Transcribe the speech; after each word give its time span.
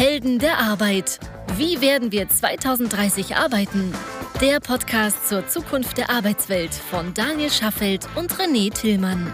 Helden 0.00 0.38
der 0.38 0.56
Arbeit. 0.56 1.20
Wie 1.58 1.82
werden 1.82 2.10
wir 2.10 2.26
2030 2.26 3.36
arbeiten? 3.36 3.92
Der 4.40 4.58
Podcast 4.58 5.28
zur 5.28 5.46
Zukunft 5.46 5.98
der 5.98 6.08
Arbeitswelt 6.08 6.72
von 6.72 7.12
Daniel 7.12 7.50
Schaffelt 7.50 8.08
und 8.16 8.32
René 8.32 8.72
Tillmann. 8.72 9.30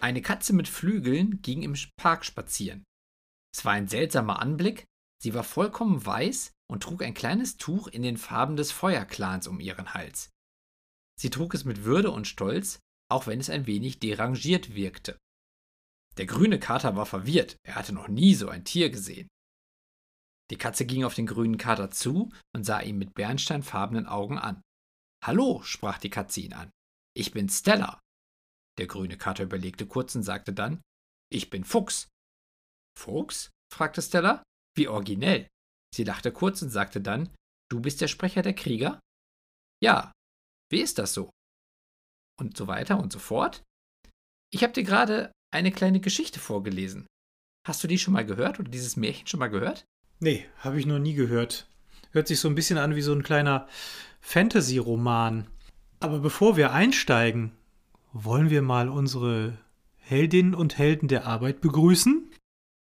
Eine 0.00 0.20
Katze 0.20 0.52
mit 0.52 0.68
Flügeln 0.68 1.40
ging 1.40 1.62
im 1.62 1.74
Park 1.96 2.26
spazieren. 2.26 2.84
Es 3.50 3.64
war 3.64 3.72
ein 3.72 3.88
seltsamer 3.88 4.42
Anblick. 4.42 4.84
Sie 5.22 5.32
war 5.32 5.44
vollkommen 5.44 6.04
weiß 6.04 6.52
und 6.70 6.82
trug 6.82 7.02
ein 7.02 7.14
kleines 7.14 7.56
Tuch 7.56 7.88
in 7.88 8.02
den 8.02 8.18
Farben 8.18 8.56
des 8.56 8.72
Feuerclans 8.72 9.46
um 9.46 9.58
ihren 9.60 9.94
Hals. 9.94 10.28
Sie 11.18 11.30
trug 11.30 11.54
es 11.54 11.64
mit 11.64 11.84
Würde 11.84 12.10
und 12.10 12.28
Stolz, 12.28 12.78
auch 13.10 13.26
wenn 13.26 13.40
es 13.40 13.48
ein 13.48 13.66
wenig 13.66 14.00
derangiert 14.00 14.74
wirkte. 14.74 15.16
Der 16.16 16.26
grüne 16.26 16.58
Kater 16.58 16.96
war 16.96 17.06
verwirrt, 17.06 17.56
er 17.66 17.76
hatte 17.76 17.92
noch 17.92 18.08
nie 18.08 18.34
so 18.34 18.48
ein 18.48 18.64
Tier 18.64 18.90
gesehen. 18.90 19.28
Die 20.50 20.58
Katze 20.58 20.84
ging 20.84 21.04
auf 21.04 21.14
den 21.14 21.26
grünen 21.26 21.58
Kater 21.58 21.90
zu 21.90 22.32
und 22.54 22.64
sah 22.64 22.80
ihn 22.80 22.98
mit 22.98 23.14
bernsteinfarbenen 23.14 24.06
Augen 24.06 24.38
an. 24.38 24.60
Hallo, 25.24 25.62
sprach 25.62 25.98
die 25.98 26.10
Katze 26.10 26.40
ihn 26.40 26.54
an. 26.54 26.70
Ich 27.14 27.32
bin 27.32 27.48
Stella. 27.48 28.00
Der 28.78 28.86
grüne 28.86 29.16
Kater 29.16 29.44
überlegte 29.44 29.86
kurz 29.86 30.14
und 30.14 30.22
sagte 30.22 30.52
dann, 30.52 30.80
ich 31.32 31.50
bin 31.50 31.64
Fuchs. 31.64 32.08
Fuchs? 32.98 33.50
fragte 33.72 34.02
Stella. 34.02 34.42
Wie 34.76 34.88
originell. 34.88 35.46
Sie 35.94 36.04
lachte 36.04 36.32
kurz 36.32 36.62
und 36.62 36.70
sagte 36.70 37.00
dann, 37.00 37.32
du 37.70 37.80
bist 37.80 38.00
der 38.00 38.08
Sprecher 38.08 38.42
der 38.42 38.54
Krieger? 38.54 39.00
Ja. 39.82 40.12
Wie 40.70 40.80
ist 40.80 40.98
das 40.98 41.14
so? 41.14 41.30
Und 42.38 42.56
so 42.56 42.66
weiter 42.66 42.98
und 42.98 43.12
so 43.12 43.18
fort. 43.18 43.62
Ich 44.52 44.62
habe 44.62 44.72
dir 44.72 44.84
gerade 44.84 45.32
eine 45.50 45.72
kleine 45.72 46.00
Geschichte 46.00 46.40
vorgelesen. 46.40 47.06
Hast 47.66 47.82
du 47.82 47.88
die 47.88 47.98
schon 47.98 48.14
mal 48.14 48.24
gehört 48.24 48.58
oder 48.60 48.70
dieses 48.70 48.96
Märchen 48.96 49.26
schon 49.26 49.40
mal 49.40 49.48
gehört? 49.48 49.84
Nee, 50.20 50.46
habe 50.58 50.78
ich 50.78 50.86
noch 50.86 50.98
nie 50.98 51.14
gehört. 51.14 51.68
Hört 52.12 52.28
sich 52.28 52.40
so 52.40 52.48
ein 52.48 52.54
bisschen 52.54 52.78
an 52.78 52.94
wie 52.96 53.02
so 53.02 53.12
ein 53.12 53.22
kleiner 53.22 53.68
Fantasy-Roman. 54.20 55.46
Aber 56.00 56.20
bevor 56.20 56.56
wir 56.56 56.72
einsteigen, 56.72 57.52
wollen 58.12 58.50
wir 58.50 58.62
mal 58.62 58.88
unsere 58.88 59.58
Heldinnen 59.98 60.54
und 60.54 60.78
Helden 60.78 61.08
der 61.08 61.26
Arbeit 61.26 61.60
begrüßen? 61.60 62.30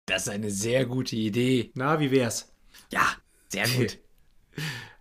Das 0.05 0.23
ist 0.23 0.29
eine 0.29 0.49
sehr 0.49 0.85
gute 0.85 1.15
Idee. 1.15 1.71
Na, 1.75 1.99
wie 1.99 2.11
wär's? 2.11 2.51
Ja, 2.91 3.05
sehr 3.49 3.67
gut. 3.77 3.99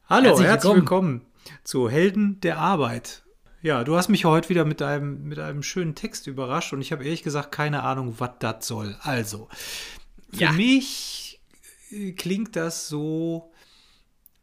Hallo, 0.08 0.28
herzlich, 0.28 0.46
herzlich 0.46 0.74
willkommen. 0.74 1.20
willkommen 1.20 1.32
zu 1.64 1.88
Helden 1.88 2.40
der 2.40 2.58
Arbeit. 2.58 3.24
Ja, 3.60 3.82
du 3.82 3.96
hast 3.96 4.08
mich 4.08 4.24
heute 4.24 4.48
wieder 4.50 4.64
mit 4.64 4.82
einem, 4.82 5.24
mit 5.24 5.38
einem 5.38 5.62
schönen 5.62 5.94
Text 5.94 6.26
überrascht 6.26 6.72
und 6.72 6.80
ich 6.80 6.92
habe 6.92 7.04
ehrlich 7.04 7.24
gesagt 7.24 7.50
keine 7.50 7.82
Ahnung, 7.82 8.14
was 8.18 8.30
das 8.38 8.66
soll. 8.66 8.96
Also, 9.00 9.48
für 10.32 10.44
ja. 10.44 10.52
mich 10.52 11.40
äh, 11.90 12.12
klingt 12.12 12.54
das 12.54 12.88
so 12.88 13.52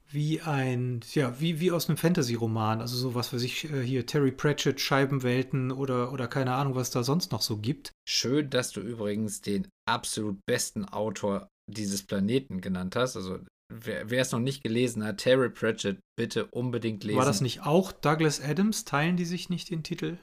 wie 0.10 0.42
ein, 0.42 1.02
ja, 1.14 1.40
wie, 1.40 1.60
wie 1.60 1.72
aus 1.72 1.90
einem 1.90 1.98
Fantasy-Roman. 1.98 2.82
Also 2.82 2.98
so 2.98 3.16
was 3.16 3.30
für 3.30 3.40
sich 3.40 3.72
äh, 3.72 3.82
hier 3.82 4.06
Terry 4.06 4.32
Pratchett, 4.32 4.80
Scheibenwelten 4.80 5.72
oder, 5.72 6.12
oder 6.12 6.28
keine 6.28 6.54
Ahnung, 6.54 6.76
was 6.76 6.92
da 6.92 7.04
sonst 7.04 7.32
noch 7.32 7.42
so 7.42 7.58
gibt. 7.58 7.92
Schön, 8.08 8.50
dass 8.50 8.72
du 8.72 8.82
übrigens 8.82 9.42
den 9.42 9.68
absolut 9.88 10.40
besten 10.46 10.86
Autor 10.86 11.48
dieses 11.68 12.04
Planeten 12.04 12.62
genannt 12.62 12.96
hast. 12.96 13.16
Also 13.16 13.40
wer, 13.70 14.12
es 14.12 14.32
noch 14.32 14.40
nicht 14.40 14.64
gelesen 14.64 15.04
hat, 15.04 15.18
Terry 15.18 15.50
Pratchett, 15.50 16.00
bitte 16.16 16.46
unbedingt 16.46 17.04
lesen. 17.04 17.18
War 17.18 17.26
das 17.26 17.42
nicht 17.42 17.62
auch 17.62 17.92
Douglas 17.92 18.42
Adams? 18.42 18.86
Teilen 18.86 19.18
die 19.18 19.26
sich 19.26 19.50
nicht 19.50 19.70
den 19.70 19.84
Titel? 19.84 20.18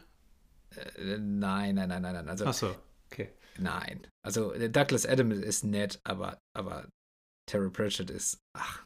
Äh, 0.76 1.18
nein, 1.18 1.74
nein, 1.74 1.88
nein, 1.88 2.02
nein, 2.02 2.14
nein. 2.14 2.28
Also, 2.28 2.46
Ach 2.46 2.54
so, 2.54 2.74
okay. 3.10 3.30
Nein. 3.58 4.06
Also 4.24 4.52
Douglas 4.68 5.06
Adams 5.06 5.38
ist 5.38 5.64
nett, 5.64 6.00
aber, 6.04 6.38
aber 6.56 6.88
Terry 7.46 7.70
Pratchett 7.70 8.10
ist, 8.10 8.38
ach, 8.56 8.84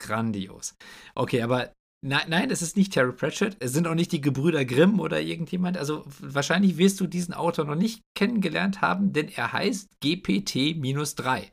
grandios. 0.00 0.74
Okay, 1.14 1.42
aber 1.42 1.72
nein, 2.02 2.24
nein, 2.28 2.50
es 2.50 2.62
ist 2.62 2.76
nicht 2.76 2.92
Terry 2.92 3.12
Pratchett. 3.12 3.56
Es 3.60 3.72
sind 3.72 3.86
auch 3.86 3.94
nicht 3.94 4.12
die 4.12 4.20
Gebrüder 4.20 4.64
Grimm 4.64 5.00
oder 5.00 5.20
irgendjemand. 5.20 5.76
Also 5.76 6.04
wahrscheinlich 6.20 6.78
wirst 6.78 7.00
du 7.00 7.06
diesen 7.06 7.34
Autor 7.34 7.64
noch 7.64 7.74
nicht 7.74 8.00
kennengelernt 8.16 8.80
haben, 8.80 9.12
denn 9.12 9.28
er 9.28 9.52
heißt 9.52 9.88
GPT-3. 10.02 11.50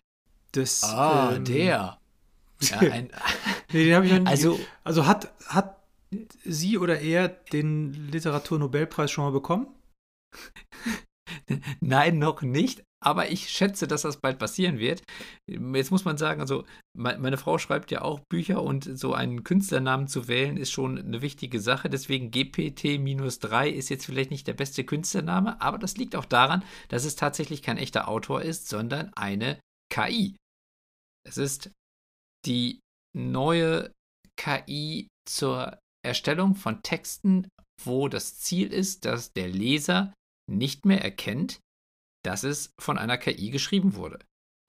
Das, 0.51 0.83
ah, 0.83 1.33
ähm, 1.35 1.45
der. 1.45 1.99
Ja, 2.69 2.79
ein, 2.91 3.09
nee, 3.71 3.85
den 3.85 3.95
habe 3.95 4.05
ich 4.05 4.11
noch 4.11 4.19
nie. 4.19 4.27
Also, 4.27 4.59
also 4.83 5.05
hat, 5.07 5.33
hat 5.47 5.77
sie 6.43 6.77
oder 6.77 6.99
er 6.99 7.27
den 7.27 8.09
Literaturnobelpreis 8.11 9.11
schon 9.11 9.25
mal 9.25 9.31
bekommen? 9.31 9.67
Nein, 11.79 12.19
noch 12.19 12.41
nicht. 12.41 12.83
Aber 13.03 13.29
ich 13.29 13.49
schätze, 13.49 13.85
dass 13.85 14.03
das 14.03 14.21
bald 14.21 14.39
passieren 14.39 14.79
wird. 14.79 15.03
Jetzt 15.45 15.91
muss 15.91 16.05
man 16.05 16.17
sagen, 16.17 16.39
also 16.39 16.63
meine 16.95 17.37
Frau 17.37 17.57
schreibt 17.57 17.91
ja 17.91 18.01
auch 18.01 18.21
Bücher 18.29 18.63
und 18.63 18.97
so 18.97 19.13
einen 19.13 19.43
Künstlernamen 19.43 20.07
zu 20.07 20.29
wählen 20.29 20.55
ist 20.55 20.71
schon 20.71 20.97
eine 20.97 21.21
wichtige 21.21 21.59
Sache. 21.59 21.89
Deswegen 21.89 22.31
GPT-3 22.31 23.67
ist 23.67 23.89
jetzt 23.89 24.05
vielleicht 24.05 24.31
nicht 24.31 24.47
der 24.47 24.53
beste 24.53 24.85
Künstlername, 24.85 25.61
aber 25.61 25.79
das 25.79 25.97
liegt 25.97 26.15
auch 26.15 26.23
daran, 26.23 26.63
dass 26.87 27.03
es 27.03 27.17
tatsächlich 27.17 27.61
kein 27.61 27.77
echter 27.77 28.07
Autor 28.07 28.41
ist, 28.41 28.69
sondern 28.69 29.11
eine 29.15 29.59
KI. 29.91 30.37
Es 31.27 31.37
ist 31.37 31.71
die 32.45 32.79
neue 33.15 33.91
KI 34.37 35.07
zur 35.27 35.79
Erstellung 36.05 36.55
von 36.55 36.81
Texten, 36.81 37.47
wo 37.81 38.07
das 38.07 38.39
Ziel 38.39 38.71
ist, 38.71 39.05
dass 39.05 39.31
der 39.33 39.47
Leser 39.47 40.13
nicht 40.51 40.85
mehr 40.85 41.01
erkennt, 41.01 41.59
dass 42.25 42.43
es 42.43 42.71
von 42.79 42.97
einer 42.97 43.17
KI 43.17 43.49
geschrieben 43.49 43.95
wurde. 43.95 44.19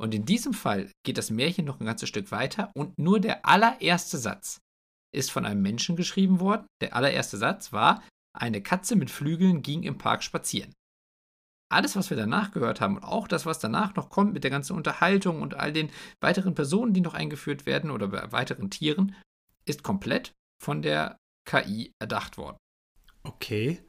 Und 0.00 0.14
in 0.14 0.24
diesem 0.24 0.54
Fall 0.54 0.90
geht 1.04 1.18
das 1.18 1.30
Märchen 1.30 1.64
noch 1.64 1.80
ein 1.80 1.86
ganzes 1.86 2.08
Stück 2.08 2.30
weiter 2.32 2.72
und 2.74 2.98
nur 2.98 3.20
der 3.20 3.46
allererste 3.46 4.18
Satz 4.18 4.58
ist 5.14 5.30
von 5.30 5.46
einem 5.46 5.62
Menschen 5.62 5.94
geschrieben 5.94 6.40
worden. 6.40 6.66
Der 6.82 6.96
allererste 6.96 7.36
Satz 7.36 7.72
war, 7.72 8.02
eine 8.36 8.60
Katze 8.62 8.96
mit 8.96 9.10
Flügeln 9.10 9.62
ging 9.62 9.84
im 9.84 9.96
Park 9.96 10.24
spazieren. 10.24 10.72
Alles, 11.74 11.96
was 11.96 12.10
wir 12.10 12.16
danach 12.16 12.52
gehört 12.52 12.80
haben 12.80 12.96
und 12.96 13.04
auch 13.04 13.28
das, 13.28 13.46
was 13.46 13.58
danach 13.58 13.94
noch 13.94 14.10
kommt 14.10 14.32
mit 14.32 14.44
der 14.44 14.50
ganzen 14.50 14.76
Unterhaltung 14.76 15.42
und 15.42 15.54
all 15.54 15.72
den 15.72 15.90
weiteren 16.20 16.54
Personen, 16.54 16.94
die 16.94 17.00
noch 17.00 17.14
eingeführt 17.14 17.66
werden 17.66 17.90
oder 17.90 18.32
weiteren 18.32 18.70
Tieren, 18.70 19.14
ist 19.66 19.82
komplett 19.82 20.32
von 20.62 20.82
der 20.82 21.18
KI 21.44 21.92
erdacht 22.00 22.38
worden. 22.38 22.56
Okay 23.22 23.80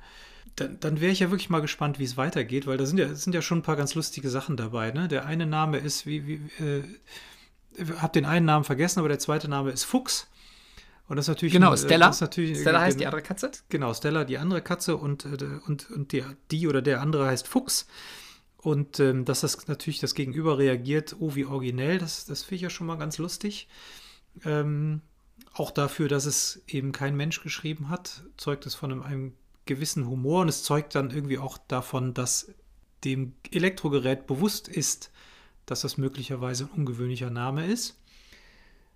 dann, 0.56 0.80
dann 0.80 1.02
wäre 1.02 1.12
ich 1.12 1.20
ja 1.20 1.32
wirklich 1.32 1.50
mal 1.50 1.62
gespannt, 1.62 2.00
wie 2.00 2.04
es 2.04 2.18
weitergeht, 2.18 2.66
weil 2.66 2.78
da 2.78 2.86
sind 2.86 2.98
ja, 2.98 3.14
sind 3.14 3.34
ja 3.34 3.42
schon 3.42 3.60
ein 3.60 3.64
paar 3.64 3.76
ganz 3.76 3.96
lustige 3.96 4.30
Sachen 4.30 4.56
dabei. 4.56 4.92
Ne? 4.92 5.08
Der 5.08 5.26
eine 5.26 5.46
Name 5.46 5.78
ist, 5.78 6.06
wie, 6.06 6.28
wie 6.28 6.64
äh, 6.64 6.84
hab 7.98 8.14
den 8.14 8.26
einen 8.26 8.46
Namen 8.46 8.64
vergessen, 8.64 9.00
aber 9.00 9.10
der 9.10 9.20
zweite 9.20 9.50
Name 9.50 9.72
ist 9.72 9.84
Fuchs. 9.84 10.28
Und 11.08 11.18
das 11.18 11.26
ist 11.26 11.30
natürlich. 11.30 11.54
Genau, 11.54 11.76
Stella. 11.76 12.08
Das 12.08 12.22
natürlich, 12.22 12.60
Stella 12.60 12.82
heißt 12.82 13.00
die 13.00 13.06
andere 13.06 13.22
Katze? 13.22 13.52
Genau, 13.70 13.94
Stella, 13.94 14.24
die 14.24 14.38
andere 14.38 14.62
Katze 14.62 14.98
und, 14.98 15.26
äh, 15.26 15.60
und, 15.68 15.90
und 15.92 16.12
die, 16.12 16.24
die 16.52 16.68
oder 16.68 16.82
der 16.82 17.02
andere 17.02 17.28
heißt 17.28 17.48
Fuchs. 17.48 17.88
Und 18.58 19.00
ähm, 19.00 19.26
dass 19.26 19.42
das 19.42 19.68
natürlich 19.68 20.00
das 20.00 20.16
Gegenüber 20.16 20.58
reagiert, 20.58 21.16
oh, 21.20 21.36
wie 21.36 21.46
originell, 21.46 22.00
das, 22.00 22.26
das 22.26 22.42
finde 22.42 22.56
ich 22.56 22.62
ja 22.62 22.70
schon 22.72 22.88
mal 22.88 22.98
ganz 22.98 23.20
lustig. 23.20 23.68
Ähm, 24.44 25.02
auch 25.54 25.70
dafür, 25.70 26.10
dass 26.10 26.26
es 26.26 26.64
eben 26.68 26.92
kein 26.92 27.16
Mensch 27.16 27.44
geschrieben 27.44 27.90
hat, 27.90 28.24
zeugt 28.38 28.66
es 28.66 28.74
von 28.74 28.92
einem, 28.92 29.04
einem 29.04 29.34
gewissen 29.66 30.08
Humor 30.08 30.42
und 30.42 30.50
es 30.50 30.64
zeugt 30.64 30.96
dann 30.96 31.12
irgendwie 31.12 31.38
auch 31.38 31.58
davon, 31.58 32.14
dass 32.16 32.52
dem 33.04 33.34
Elektrogerät 33.52 34.26
bewusst 34.26 34.68
ist, 34.68 35.12
dass 35.66 35.82
das 35.82 35.98
möglicherweise 35.98 36.66
ein 36.66 36.72
ungewöhnlicher 36.72 37.30
Name 37.30 37.68
ist. 37.68 38.00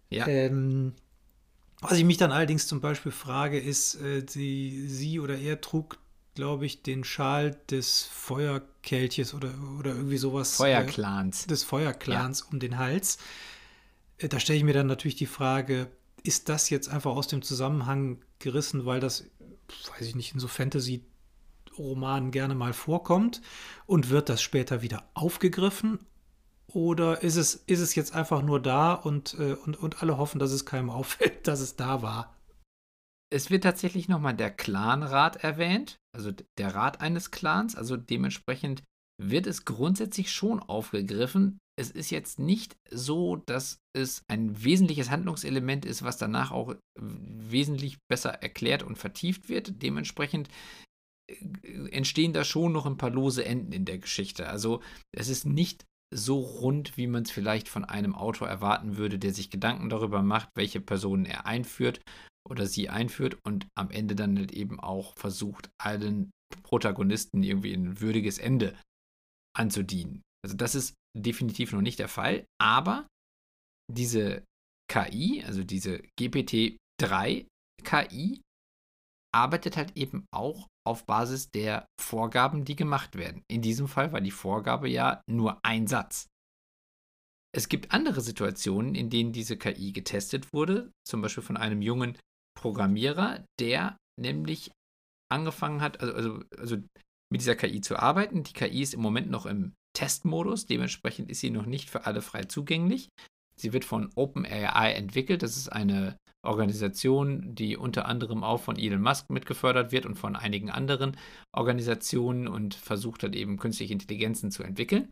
Ja. 0.10 0.28
Ähm, 0.28 0.94
was 1.82 1.98
ich 1.98 2.04
mich 2.04 2.18
dann 2.18 2.32
allerdings 2.32 2.68
zum 2.68 2.82
Beispiel 2.82 3.12
frage, 3.12 3.60
ist, 3.60 3.96
äh, 3.96 4.24
die, 4.24 4.88
sie 4.88 5.20
oder 5.20 5.38
er 5.38 5.62
trug, 5.62 5.98
glaube 6.36 6.66
ich, 6.66 6.84
den 6.84 7.04
Schal 7.04 7.58
des 7.70 8.04
Feuerkelches 8.04 9.34
oder, 9.34 9.52
oder 9.78 9.92
irgendwie 9.96 10.18
sowas. 10.18 10.56
Feuerclans. 10.56 11.46
Äh, 11.46 11.48
des 11.48 11.64
Feuerclans 11.64 12.42
ja. 12.42 12.46
um 12.52 12.60
den 12.60 12.78
Hals. 12.78 13.18
Äh, 14.18 14.30
da 14.30 14.40
stelle 14.40 14.58
ich 14.58 14.66
mir 14.66 14.74
dann 14.74 14.88
natürlich 14.88 15.16
die 15.16 15.26
Frage, 15.26 15.88
ist 16.24 16.50
das 16.50 16.70
jetzt 16.70 16.90
einfach 16.90 17.12
aus 17.12 17.28
dem 17.28 17.42
Zusammenhang 17.42 18.20
gerissen, 18.40 18.86
weil 18.86 19.00
das 19.00 19.26
weiß 19.98 20.08
ich 20.08 20.16
nicht, 20.16 20.34
in 20.34 20.40
so 20.40 20.48
Fantasy-Romanen 20.48 22.32
gerne 22.32 22.56
mal 22.56 22.74
vorkommt 22.74 23.42
und 23.86 24.10
wird 24.10 24.30
das 24.30 24.42
später 24.42 24.82
wieder 24.82 25.10
aufgegriffen? 25.14 26.00
Oder 26.74 27.24
ist 27.24 27.36
es, 27.36 27.56
ist 27.56 27.80
es 27.80 27.96
jetzt 27.96 28.14
einfach 28.14 28.42
nur 28.42 28.62
da 28.62 28.94
und, 28.94 29.34
äh, 29.40 29.54
und, 29.66 29.78
und 29.78 30.02
alle 30.02 30.18
hoffen, 30.18 30.40
dass 30.40 30.52
es 30.52 30.66
keinem 30.66 30.90
auffällt, 30.90 31.48
dass 31.48 31.60
es 31.60 31.76
da 31.76 32.02
war? 32.02 32.36
Es 33.32 33.52
wird 33.52 33.64
tatsächlich 33.64 34.08
nochmal 34.08 34.36
der 34.36 34.50
Clanrat 34.50 35.38
erwähnt, 35.44 36.00
also 36.16 36.32
der 36.58 36.74
Rat 36.74 37.02
eines 37.02 37.32
Clans. 37.32 37.76
Also 37.76 37.96
dementsprechend 37.96 38.84
wird 39.22 39.46
es 39.46 39.66
grundsätzlich 39.66 40.32
schon 40.32 40.60
aufgegriffen. 40.60 41.60
Es 41.78 41.92
ist 41.92 42.10
jetzt 42.10 42.40
nicht 42.40 42.76
so, 42.90 43.36
dass 43.36 43.80
es 43.94 44.24
ein 44.28 44.64
wesentliches 44.64 45.12
Handlungselement 45.12 45.86
ist, 45.86 46.04
was 46.04 46.18
danach 46.18 46.52
auch 46.52 46.76
wesentlich 47.00 47.98
besser 48.10 48.32
erklärt 48.42 48.84
und 48.84 48.98
vertieft 48.98 49.48
wird. 49.48 49.82
Dementsprechend 49.82 50.50
äh, 51.30 51.90
entstehen 51.92 52.34
da 52.34 52.44
schon 52.44 52.72
noch 52.72 52.86
ein 52.86 52.98
paar 52.98 53.12
lose 53.12 53.46
Enden 53.46 53.72
in 53.72 53.86
der 53.86 54.00
Geschichte. 54.00 54.48
Also 54.48 54.82
es 55.12 55.30
ist 55.30 55.46
nicht 55.46 55.86
so 56.14 56.40
rund, 56.40 56.98
wie 56.98 57.08
man 57.08 57.24
es 57.24 57.32
vielleicht 57.32 57.70
von 57.70 57.86
einem 57.86 58.16
Autor 58.16 58.48
erwarten 58.48 58.98
würde, 58.98 59.20
der 59.20 59.34
sich 59.34 59.50
Gedanken 59.50 59.90
darüber 59.90 60.24
macht, 60.24 60.50
welche 60.56 60.82
Personen 60.82 61.26
er 61.26 61.46
einführt 61.46 62.02
oder 62.48 62.66
sie 62.66 62.90
einführt 62.90 63.38
und 63.44 63.68
am 63.78 63.92
Ende 63.92 64.16
dann 64.16 64.38
halt 64.38 64.52
eben 64.52 64.80
auch 64.80 65.14
versucht, 65.18 65.70
allen 65.80 66.32
Protagonisten 66.64 67.44
irgendwie 67.44 67.74
ein 67.74 68.02
würdiges 68.02 68.40
Ende 68.40 68.76
anzudienen. 69.56 70.22
Also 70.44 70.56
das 70.56 70.74
ist 70.74 70.96
definitiv 71.18 71.74
noch 71.74 71.82
nicht 71.82 72.00
der 72.00 72.08
Fall, 72.08 72.46
aber 72.60 73.08
diese 73.92 74.44
KI, 74.92 75.44
also 75.46 75.64
diese 75.64 76.02
GPT-3 76.20 77.46
KI, 77.84 78.42
arbeitet 79.34 79.78
halt 79.78 79.96
eben 79.96 80.26
auch 80.34 80.68
auf 80.90 81.06
Basis 81.06 81.52
der 81.52 81.86
Vorgaben, 82.02 82.66
die 82.66 82.76
gemacht 82.76 83.16
werden. 83.16 83.44
In 83.48 83.62
diesem 83.62 83.88
Fall 83.88 84.12
war 84.12 84.22
die 84.22 84.32
Vorgabe 84.32 84.90
ja 84.90 85.22
nur 85.30 85.64
ein 85.64 85.86
Satz. 85.86 86.28
Es 87.56 87.70
gibt 87.70 87.92
andere 87.92 88.22
Situationen, 88.22 88.96
in 88.96 89.10
denen 89.10 89.32
diese 89.32 89.56
KI 89.56 89.92
getestet 89.92 90.52
wurde, 90.52 90.92
zum 91.08 91.22
Beispiel 91.22 91.44
von 91.44 91.58
einem 91.58 91.82
jungen 91.84 92.18
Programmierer, 92.58 93.46
der 93.60 93.98
nämlich 94.20 94.72
angefangen 95.32 95.82
hat, 95.82 96.02
also, 96.02 96.14
also, 96.14 96.44
also 96.58 96.76
mit 97.32 97.42
dieser 97.42 97.56
KI 97.56 97.82
zu 97.82 97.98
arbeiten. 97.98 98.44
Die 98.44 98.54
KI 98.54 98.82
ist 98.82 98.96
im 98.96 99.02
Moment 99.02 99.30
noch 99.30 99.46
im 99.46 99.74
Testmodus, 99.96 100.66
dementsprechend 100.66 101.30
ist 101.30 101.40
sie 101.40 101.52
noch 101.52 101.68
nicht 101.68 101.90
für 101.90 102.06
alle 102.06 102.22
frei 102.22 102.44
zugänglich. 102.44 103.10
Sie 103.60 103.74
wird 103.74 103.86
von 103.86 104.12
OpenAI 104.16 104.94
entwickelt. 104.94 105.44
Das 105.44 105.58
ist 105.58 105.70
eine 105.70 106.18
Organisation, 106.46 107.54
die 107.54 107.76
unter 107.76 108.06
anderem 108.06 108.44
auch 108.44 108.62
von 108.62 108.78
Elon 108.78 109.02
Musk 109.02 109.30
mitgefördert 109.30 109.92
wird 109.92 110.06
und 110.06 110.16
von 110.16 110.36
einigen 110.36 110.70
anderen 110.70 111.18
Organisationen 111.54 112.48
und 112.48 112.76
versucht 112.76 113.24
hat 113.24 113.36
eben 113.36 113.58
künstliche 113.58 113.94
Intelligenzen 113.94 114.52
zu 114.52 114.64
entwickeln. 114.64 115.10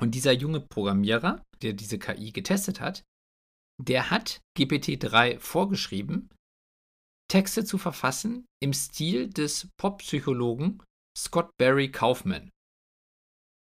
Und 0.00 0.14
dieser 0.14 0.32
junge 0.32 0.60
Programmierer, 0.60 1.44
der 1.60 1.74
diese 1.74 1.98
KI 1.98 2.32
getestet 2.32 2.80
hat, 2.80 3.02
der 3.80 4.10
hat 4.10 4.40
GPT-3 4.58 5.38
vorgeschrieben, 5.38 6.28
Texte 7.30 7.64
zu 7.64 7.78
verfassen 7.78 8.46
im 8.60 8.72
Stil 8.72 9.28
des 9.28 9.68
Pop-Psychologen 9.78 10.82
Scott 11.16 11.50
Barry 11.58 11.90
Kaufman. 11.90 12.50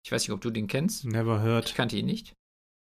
Ich 0.06 0.12
weiß 0.12 0.24
nicht, 0.24 0.32
ob 0.32 0.42
du 0.42 0.50
den 0.50 0.68
kennst. 0.68 1.06
Never 1.06 1.42
heard. 1.42 1.70
Ich 1.70 1.76
kannte 1.76 1.98
ihn 1.98 2.06
nicht. 2.06 2.34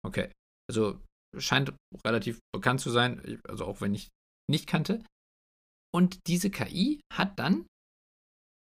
Okay. 0.05 0.31
Also 0.69 0.99
scheint 1.37 1.73
relativ 2.05 2.39
bekannt 2.53 2.81
zu 2.81 2.89
sein, 2.89 3.41
also 3.47 3.65
auch 3.65 3.81
wenn 3.81 3.95
ich 3.95 4.09
nicht 4.49 4.67
kannte. 4.67 5.03
Und 5.93 6.19
diese 6.27 6.49
KI 6.49 7.01
hat 7.13 7.37
dann 7.39 7.67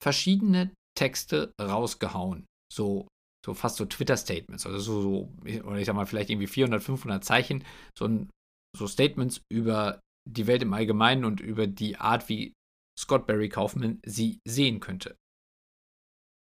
verschiedene 0.03 0.75
Texte 0.97 1.53
rausgehauen. 1.61 2.47
So, 2.73 3.09
so 3.45 3.55
fast 3.55 3.77
so 3.77 3.85
Twitter-Statements. 3.85 4.67
Also 4.67 4.79
so, 4.79 5.03
so, 5.03 5.63
oder 5.65 5.79
ich 5.79 5.87
sag 5.87 5.95
mal, 5.95 6.07
vielleicht 6.07 6.31
irgendwie 6.31 6.47
400, 6.47 6.83
500 6.83 7.25
Zeichen. 7.25 7.65
So, 7.99 8.07
ein, 8.07 8.31
so 8.77 8.87
Statements 8.87 9.41
über 9.51 10.01
die 10.29 10.47
Welt 10.47 10.63
im 10.63 10.73
Allgemeinen 10.73 11.25
und 11.25 11.41
über 11.41 11.67
die 11.67 11.97
Art, 11.97 12.29
wie 12.29 12.53
Scott 12.99 13.27
Barry 13.27 13.49
Kaufman 13.49 14.01
sie 14.05 14.39
sehen 14.47 14.81
könnte. 14.81 15.17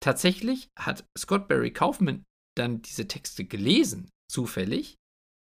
Tatsächlich 0.02 0.70
hat 0.78 1.06
Scott 1.18 1.48
Barry 1.48 1.72
Kaufman 1.72 2.24
dann 2.58 2.82
diese 2.82 3.08
Texte 3.08 3.46
gelesen, 3.46 4.10
zufällig, 4.30 4.96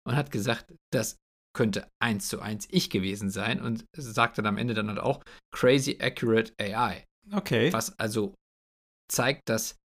und 0.06 0.16
hat 0.16 0.32
gesagt, 0.32 0.74
das 0.92 1.18
könnte 1.56 1.90
eins 2.02 2.30
zu 2.30 2.40
eins 2.40 2.68
ich 2.72 2.90
gewesen 2.90 3.30
sein 3.30 3.62
und 3.62 3.86
sagte 3.96 4.42
dann 4.42 4.56
am 4.56 4.58
Ende 4.58 4.74
dann 4.74 4.88
halt 4.88 5.00
auch 5.00 5.22
Crazy 5.54 5.98
Accurate 6.00 6.54
AI. 6.60 7.06
Okay. 7.32 7.72
Was 7.74 7.98
also 8.00 8.34
zeigt, 9.12 9.50
dass 9.50 9.78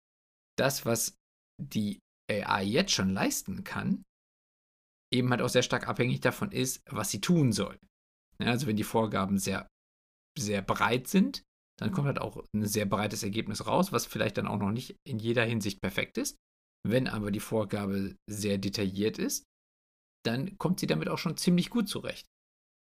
das, 0.56 0.86
was 0.86 1.16
die 1.60 1.98
AI 2.30 2.62
jetzt 2.64 2.92
schon 2.92 3.12
leisten 3.12 3.64
kann, 3.64 4.04
eben 5.12 5.30
halt 5.30 5.42
auch 5.42 5.48
sehr 5.48 5.62
stark 5.62 5.88
abhängig 5.88 6.20
davon 6.20 6.52
ist, 6.52 6.80
was 6.86 7.10
sie 7.10 7.20
tun 7.20 7.52
soll. 7.52 7.78
Also 8.38 8.66
wenn 8.66 8.76
die 8.76 8.84
Vorgaben 8.84 9.38
sehr, 9.38 9.66
sehr 10.38 10.62
breit 10.62 11.08
sind, 11.08 11.42
dann 11.78 11.92
kommt 11.92 12.06
halt 12.06 12.20
auch 12.20 12.42
ein 12.54 12.66
sehr 12.66 12.86
breites 12.86 13.22
Ergebnis 13.22 13.66
raus, 13.66 13.92
was 13.92 14.06
vielleicht 14.06 14.38
dann 14.38 14.46
auch 14.46 14.58
noch 14.58 14.70
nicht 14.70 14.96
in 15.06 15.18
jeder 15.18 15.44
Hinsicht 15.44 15.80
perfekt 15.80 16.18
ist. 16.18 16.36
Wenn 16.86 17.08
aber 17.08 17.30
die 17.30 17.40
Vorgabe 17.40 18.16
sehr 18.30 18.58
detailliert 18.58 19.18
ist, 19.18 19.44
dann 20.26 20.58
kommt 20.58 20.80
sie 20.80 20.86
damit 20.86 21.08
auch 21.08 21.18
schon 21.18 21.36
ziemlich 21.36 21.70
gut 21.70 21.88
zurecht. 21.88 22.26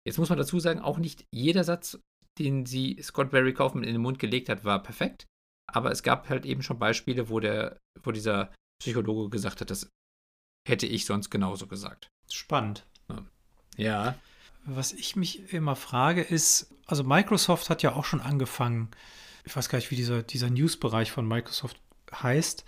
Jetzt 0.05 0.17
muss 0.17 0.29
man 0.29 0.37
dazu 0.37 0.59
sagen, 0.59 0.79
auch 0.79 0.97
nicht 0.97 1.25
jeder 1.31 1.63
Satz, 1.63 1.99
den 2.39 2.65
sie 2.65 2.99
Scott 3.01 3.31
Barry 3.31 3.53
Kaufman 3.53 3.83
in 3.83 3.93
den 3.93 4.01
Mund 4.01 4.19
gelegt 4.19 4.49
hat, 4.49 4.63
war 4.63 4.81
perfekt. 4.81 5.25
Aber 5.71 5.91
es 5.91 6.03
gab 6.03 6.29
halt 6.29 6.45
eben 6.45 6.63
schon 6.63 6.79
Beispiele, 6.79 7.29
wo, 7.29 7.39
der, 7.39 7.79
wo 8.03 8.11
dieser 8.11 8.53
Psychologe 8.81 9.29
gesagt 9.29 9.61
hat, 9.61 9.69
das 9.69 9.89
hätte 10.67 10.87
ich 10.87 11.05
sonst 11.05 11.29
genauso 11.29 11.67
gesagt. 11.67 12.09
Spannend. 12.29 12.85
Ja. 13.77 14.15
Was 14.65 14.93
ich 14.93 15.15
mich 15.15 15.53
immer 15.53 15.75
frage, 15.75 16.21
ist, 16.21 16.73
also 16.85 17.03
Microsoft 17.03 17.69
hat 17.69 17.83
ja 17.83 17.93
auch 17.93 18.05
schon 18.05 18.21
angefangen, 18.21 18.89
ich 19.43 19.55
weiß 19.55 19.69
gar 19.69 19.77
nicht, 19.77 19.91
wie 19.91 19.95
dieser, 19.95 20.23
dieser 20.23 20.49
News-Bereich 20.49 21.11
von 21.11 21.27
Microsoft 21.27 21.79
heißt, 22.11 22.63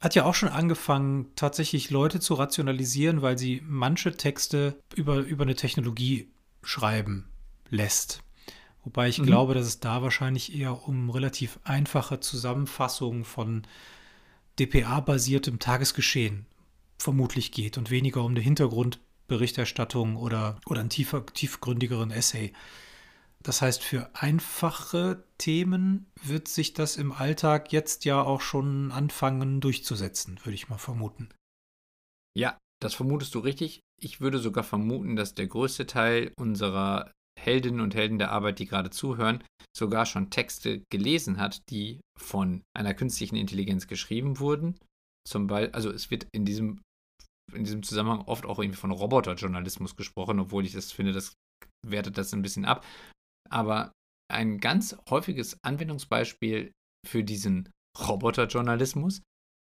hat 0.00 0.14
ja 0.14 0.24
auch 0.24 0.34
schon 0.34 0.48
angefangen, 0.48 1.26
tatsächlich 1.36 1.90
Leute 1.90 2.20
zu 2.20 2.34
rationalisieren, 2.34 3.20
weil 3.20 3.36
sie 3.36 3.62
manche 3.66 4.16
Texte 4.16 4.80
über, 4.94 5.18
über 5.18 5.42
eine 5.42 5.54
Technologie 5.54 6.30
schreiben 6.62 7.28
lässt. 7.68 8.22
Wobei 8.82 9.08
ich 9.08 9.18
mhm. 9.18 9.26
glaube, 9.26 9.54
dass 9.54 9.66
es 9.66 9.80
da 9.80 10.02
wahrscheinlich 10.02 10.56
eher 10.56 10.88
um 10.88 11.10
relativ 11.10 11.60
einfache 11.64 12.18
Zusammenfassungen 12.20 13.24
von 13.24 13.66
DPA-basiertem 14.58 15.58
Tagesgeschehen 15.58 16.46
vermutlich 16.98 17.52
geht 17.52 17.78
und 17.78 17.90
weniger 17.90 18.24
um 18.24 18.32
eine 18.32 18.40
Hintergrundberichterstattung 18.40 20.16
oder, 20.16 20.58
oder 20.66 20.80
einen 20.80 20.90
tiefer, 20.90 21.24
tiefgründigeren 21.26 22.10
Essay. 22.10 22.52
Das 23.42 23.62
heißt, 23.62 23.82
für 23.82 24.10
einfache 24.14 25.24
Themen 25.38 26.10
wird 26.22 26.48
sich 26.48 26.74
das 26.74 26.96
im 26.96 27.12
Alltag 27.12 27.72
jetzt 27.72 28.04
ja 28.04 28.22
auch 28.22 28.42
schon 28.42 28.92
anfangen 28.92 29.60
durchzusetzen, 29.60 30.38
würde 30.44 30.54
ich 30.54 30.68
mal 30.68 30.78
vermuten. 30.78 31.30
Ja, 32.36 32.58
das 32.82 32.94
vermutest 32.94 33.34
du 33.34 33.38
richtig. 33.38 33.80
Ich 34.00 34.20
würde 34.20 34.38
sogar 34.38 34.64
vermuten, 34.64 35.16
dass 35.16 35.34
der 35.34 35.46
größte 35.46 35.86
Teil 35.86 36.32
unserer 36.38 37.12
Heldinnen 37.38 37.80
und 37.80 37.94
Helden 37.94 38.18
der 38.18 38.30
Arbeit, 38.30 38.58
die 38.58 38.66
gerade 38.66 38.90
zuhören, 38.90 39.42
sogar 39.74 40.04
schon 40.04 40.30
Texte 40.30 40.82
gelesen 40.90 41.38
hat, 41.38 41.62
die 41.70 42.00
von 42.18 42.62
einer 42.76 42.92
künstlichen 42.92 43.36
Intelligenz 43.36 43.86
geschrieben 43.86 44.38
wurden. 44.38 44.78
Zum 45.26 45.46
Beispiel, 45.46 45.74
also 45.74 45.90
es 45.90 46.10
wird 46.10 46.26
in 46.32 46.44
diesem, 46.44 46.82
in 47.54 47.64
diesem 47.64 47.82
Zusammenhang 47.82 48.22
oft 48.26 48.44
auch 48.44 48.58
irgendwie 48.58 48.78
von 48.78 48.90
Roboterjournalismus 48.90 49.96
gesprochen, 49.96 50.40
obwohl 50.40 50.66
ich 50.66 50.72
das 50.72 50.92
finde, 50.92 51.12
das 51.12 51.32
wertet 51.86 52.18
das 52.18 52.34
ein 52.34 52.42
bisschen 52.42 52.66
ab. 52.66 52.84
Aber 53.52 53.92
ein 54.30 54.58
ganz 54.58 54.96
häufiges 55.08 55.58
Anwendungsbeispiel 55.62 56.72
für 57.06 57.24
diesen 57.24 57.70
Roboterjournalismus 57.98 59.22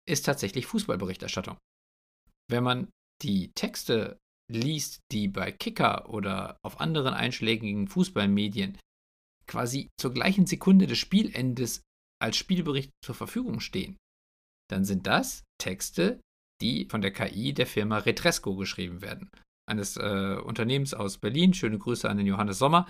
ist 0.09 0.27
tatsächlich 0.27 0.67
Fußballberichterstattung. 0.67 1.59
Wenn 2.51 2.65
man 2.65 2.91
die 3.23 3.53
Texte 3.53 4.19
liest, 4.51 5.01
die 5.13 5.29
bei 5.29 5.53
Kicker 5.53 6.09
oder 6.09 6.59
auf 6.65 6.81
anderen 6.81 7.15
einschlägigen 7.15 7.89
Fußballmedien 7.89 8.79
quasi 9.47 9.91
zur 10.01 10.13
gleichen 10.13 10.47
Sekunde 10.47 10.87
des 10.87 10.99
Spielendes 10.99 11.83
als 12.21 12.37
Spielbericht 12.37 12.91
zur 13.05 13.15
Verfügung 13.15 13.61
stehen, 13.61 13.97
dann 14.71 14.85
sind 14.85 15.07
das 15.07 15.45
Texte, 15.59 16.21
die 16.61 16.87
von 16.87 17.01
der 17.01 17.13
KI 17.13 17.53
der 17.53 17.67
Firma 17.67 17.99
Retresco 17.99 18.57
geschrieben 18.57 19.03
werden. 19.03 19.31
Eines 19.69 19.97
äh, 19.97 20.39
Unternehmens 20.43 20.95
aus 20.95 21.19
Berlin. 21.19 21.55
Schöne 21.55 21.79
Grüße 21.79 22.09
an 22.09 22.17
den 22.17 22.27
Johannes 22.27 22.59
Sommer. 22.59 22.89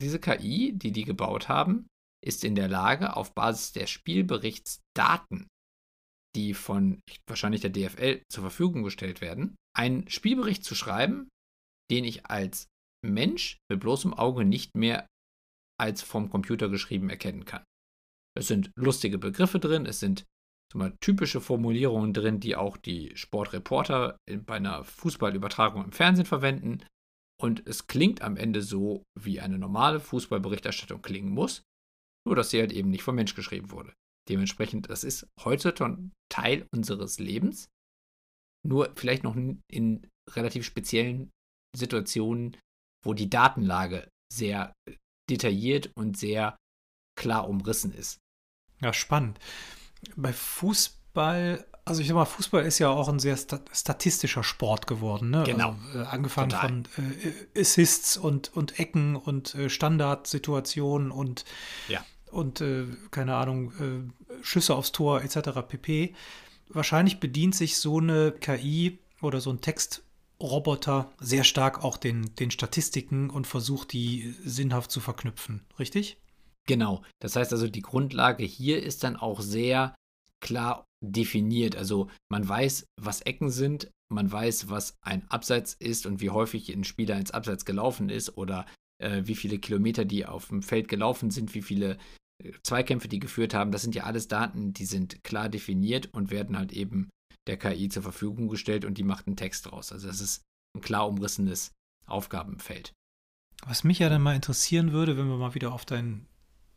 Diese 0.00 0.18
KI, 0.18 0.72
die 0.74 0.92
die 0.92 1.04
gebaut 1.04 1.48
haben, 1.48 1.86
ist 2.24 2.44
in 2.44 2.54
der 2.54 2.68
Lage, 2.68 3.16
auf 3.16 3.34
Basis 3.34 3.72
der 3.72 3.86
Spielberichtsdaten, 3.86 5.48
die 6.34 6.54
von 6.54 7.00
wahrscheinlich 7.28 7.60
der 7.60 7.70
DFL 7.70 8.22
zur 8.30 8.42
Verfügung 8.42 8.82
gestellt 8.82 9.20
werden, 9.20 9.56
einen 9.76 10.08
Spielbericht 10.08 10.64
zu 10.64 10.74
schreiben, 10.74 11.28
den 11.90 12.04
ich 12.04 12.26
als 12.26 12.68
Mensch 13.04 13.58
mit 13.68 13.80
bloßem 13.80 14.14
Auge 14.14 14.44
nicht 14.44 14.76
mehr 14.76 15.06
als 15.80 16.02
vom 16.02 16.30
Computer 16.30 16.68
geschrieben 16.68 17.10
erkennen 17.10 17.44
kann. 17.44 17.64
Es 18.36 18.46
sind 18.46 18.70
lustige 18.76 19.18
Begriffe 19.18 19.58
drin, 19.58 19.84
es 19.84 20.00
sind 20.00 20.24
mal, 20.74 20.96
typische 21.00 21.40
Formulierungen 21.40 22.14
drin, 22.14 22.40
die 22.40 22.56
auch 22.56 22.76
die 22.76 23.14
Sportreporter 23.16 24.16
bei 24.46 24.56
einer 24.56 24.84
Fußballübertragung 24.84 25.84
im 25.84 25.92
Fernsehen 25.92 26.24
verwenden. 26.24 26.82
Und 27.42 27.66
es 27.66 27.88
klingt 27.88 28.22
am 28.22 28.36
Ende 28.36 28.62
so, 28.62 29.02
wie 29.18 29.40
eine 29.40 29.58
normale 29.58 29.98
Fußballberichterstattung 29.98 31.02
klingen 31.02 31.30
muss, 31.30 31.62
nur 32.24 32.36
dass 32.36 32.50
sie 32.50 32.60
halt 32.60 32.72
eben 32.72 32.90
nicht 32.90 33.02
vom 33.02 33.16
Mensch 33.16 33.34
geschrieben 33.34 33.72
wurde. 33.72 33.92
Dementsprechend, 34.28 34.88
das 34.88 35.02
ist 35.02 35.26
schon 35.76 36.12
Teil 36.32 36.66
unseres 36.72 37.18
Lebens, 37.18 37.68
nur 38.64 38.92
vielleicht 38.94 39.24
noch 39.24 39.34
in 39.34 40.08
relativ 40.30 40.64
speziellen 40.64 41.30
Situationen, 41.76 42.56
wo 43.04 43.12
die 43.12 43.28
Datenlage 43.28 44.08
sehr 44.32 44.72
detailliert 45.28 45.90
und 45.96 46.16
sehr 46.16 46.56
klar 47.18 47.48
umrissen 47.48 47.92
ist. 47.92 48.18
Ja, 48.80 48.92
spannend. 48.92 49.40
Bei 50.14 50.32
Fußball 50.32 51.66
Also 51.84 52.00
ich 52.00 52.08
sag 52.08 52.14
mal, 52.14 52.24
Fußball 52.24 52.64
ist 52.64 52.78
ja 52.78 52.90
auch 52.90 53.08
ein 53.08 53.18
sehr 53.18 53.36
statistischer 53.36 54.44
Sport 54.44 54.86
geworden. 54.86 55.30
Ne? 55.30 55.42
Genau. 55.44 55.76
Also, 55.86 55.98
äh, 55.98 56.02
angefangen 56.04 56.50
Total. 56.50 56.68
von 56.68 56.84
äh, 57.54 57.60
Assists 57.60 58.16
und, 58.16 58.54
und 58.54 58.78
Ecken 58.78 59.16
und 59.16 59.54
äh, 59.56 59.68
Standardsituationen 59.68 61.10
und, 61.10 61.44
ja. 61.88 62.04
und 62.30 62.60
äh, 62.60 62.86
keine 63.10 63.34
Ahnung, 63.34 63.72
äh, 63.72 64.42
Schüsse 64.42 64.76
aufs 64.76 64.92
Tor 64.92 65.22
etc. 65.22 65.60
pp. 65.66 66.14
Wahrscheinlich 66.68 67.18
bedient 67.18 67.56
sich 67.56 67.76
so 67.78 67.98
eine 67.98 68.30
KI 68.30 69.00
oder 69.20 69.40
so 69.40 69.50
ein 69.50 69.60
Textroboter 69.60 71.10
sehr 71.18 71.42
stark 71.42 71.82
auch 71.82 71.96
den, 71.96 72.34
den 72.36 72.52
Statistiken 72.52 73.28
und 73.28 73.48
versucht, 73.48 73.92
die 73.92 74.36
sinnhaft 74.44 74.92
zu 74.92 75.00
verknüpfen. 75.00 75.64
Richtig? 75.80 76.18
Genau. 76.66 77.02
Das 77.18 77.34
heißt 77.34 77.52
also, 77.52 77.66
die 77.66 77.82
Grundlage 77.82 78.44
hier 78.44 78.82
ist 78.82 79.02
dann 79.02 79.16
auch 79.16 79.40
sehr 79.40 79.96
klar 80.42 80.84
definiert. 81.00 81.74
Also 81.76 82.10
man 82.30 82.46
weiß, 82.46 82.86
was 83.00 83.22
Ecken 83.22 83.50
sind, 83.50 83.90
man 84.12 84.30
weiß, 84.30 84.68
was 84.68 84.96
ein 85.00 85.26
Abseits 85.30 85.74
ist 85.74 86.04
und 86.04 86.20
wie 86.20 86.28
häufig 86.28 86.70
ein 86.70 86.84
Spieler 86.84 87.16
ins 87.16 87.30
Abseits 87.30 87.64
gelaufen 87.64 88.10
ist 88.10 88.36
oder 88.36 88.66
äh, 88.98 89.22
wie 89.24 89.34
viele 89.34 89.58
Kilometer 89.58 90.04
die 90.04 90.26
auf 90.26 90.48
dem 90.48 90.62
Feld 90.62 90.88
gelaufen 90.88 91.30
sind, 91.30 91.54
wie 91.54 91.62
viele 91.62 91.96
äh, 92.42 92.52
Zweikämpfe 92.62 93.08
die 93.08 93.20
geführt 93.20 93.54
haben. 93.54 93.72
Das 93.72 93.82
sind 93.82 93.94
ja 93.94 94.04
alles 94.04 94.28
Daten, 94.28 94.74
die 94.74 94.84
sind 94.84 95.24
klar 95.24 95.48
definiert 95.48 96.12
und 96.12 96.30
werden 96.30 96.58
halt 96.58 96.72
eben 96.72 97.08
der 97.46 97.56
KI 97.56 97.88
zur 97.88 98.02
Verfügung 98.02 98.48
gestellt 98.48 98.84
und 98.84 98.98
die 98.98 99.04
macht 99.04 99.26
einen 99.26 99.36
Text 99.36 99.66
draus. 99.66 99.92
Also 99.92 100.06
das 100.08 100.20
ist 100.20 100.42
ein 100.76 100.82
klar 100.82 101.08
umrissenes 101.08 101.72
Aufgabenfeld. 102.06 102.92
Was 103.64 103.84
mich 103.84 104.00
ja 104.00 104.08
dann 104.08 104.22
mal 104.22 104.34
interessieren 104.34 104.92
würde, 104.92 105.16
wenn 105.16 105.28
wir 105.28 105.36
mal 105.36 105.54
wieder 105.54 105.72
auf 105.72 105.84
deinen 105.84 106.26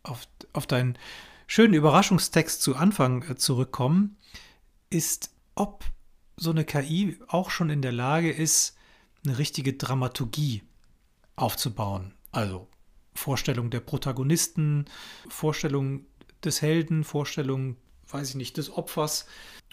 auf, 0.03 0.27
auf 0.53 0.67
deinen 0.67 0.97
schönen 1.47 1.73
Überraschungstext 1.73 2.61
zu 2.61 2.75
Anfang 2.75 3.23
äh, 3.29 3.35
zurückkommen, 3.35 4.17
ist, 4.89 5.31
ob 5.55 5.83
so 6.37 6.51
eine 6.51 6.65
KI 6.65 7.17
auch 7.27 7.49
schon 7.49 7.69
in 7.69 7.81
der 7.81 7.91
Lage 7.91 8.31
ist, 8.31 8.77
eine 9.25 9.37
richtige 9.37 9.73
Dramaturgie 9.73 10.63
aufzubauen. 11.35 12.13
Also 12.31 12.67
Vorstellung 13.13 13.69
der 13.69 13.79
Protagonisten, 13.79 14.85
Vorstellung 15.29 16.05
des 16.43 16.61
Helden, 16.61 17.03
Vorstellung, 17.03 17.77
weiß 18.09 18.29
ich 18.29 18.35
nicht, 18.35 18.57
des 18.57 18.69
Opfers, 18.69 19.25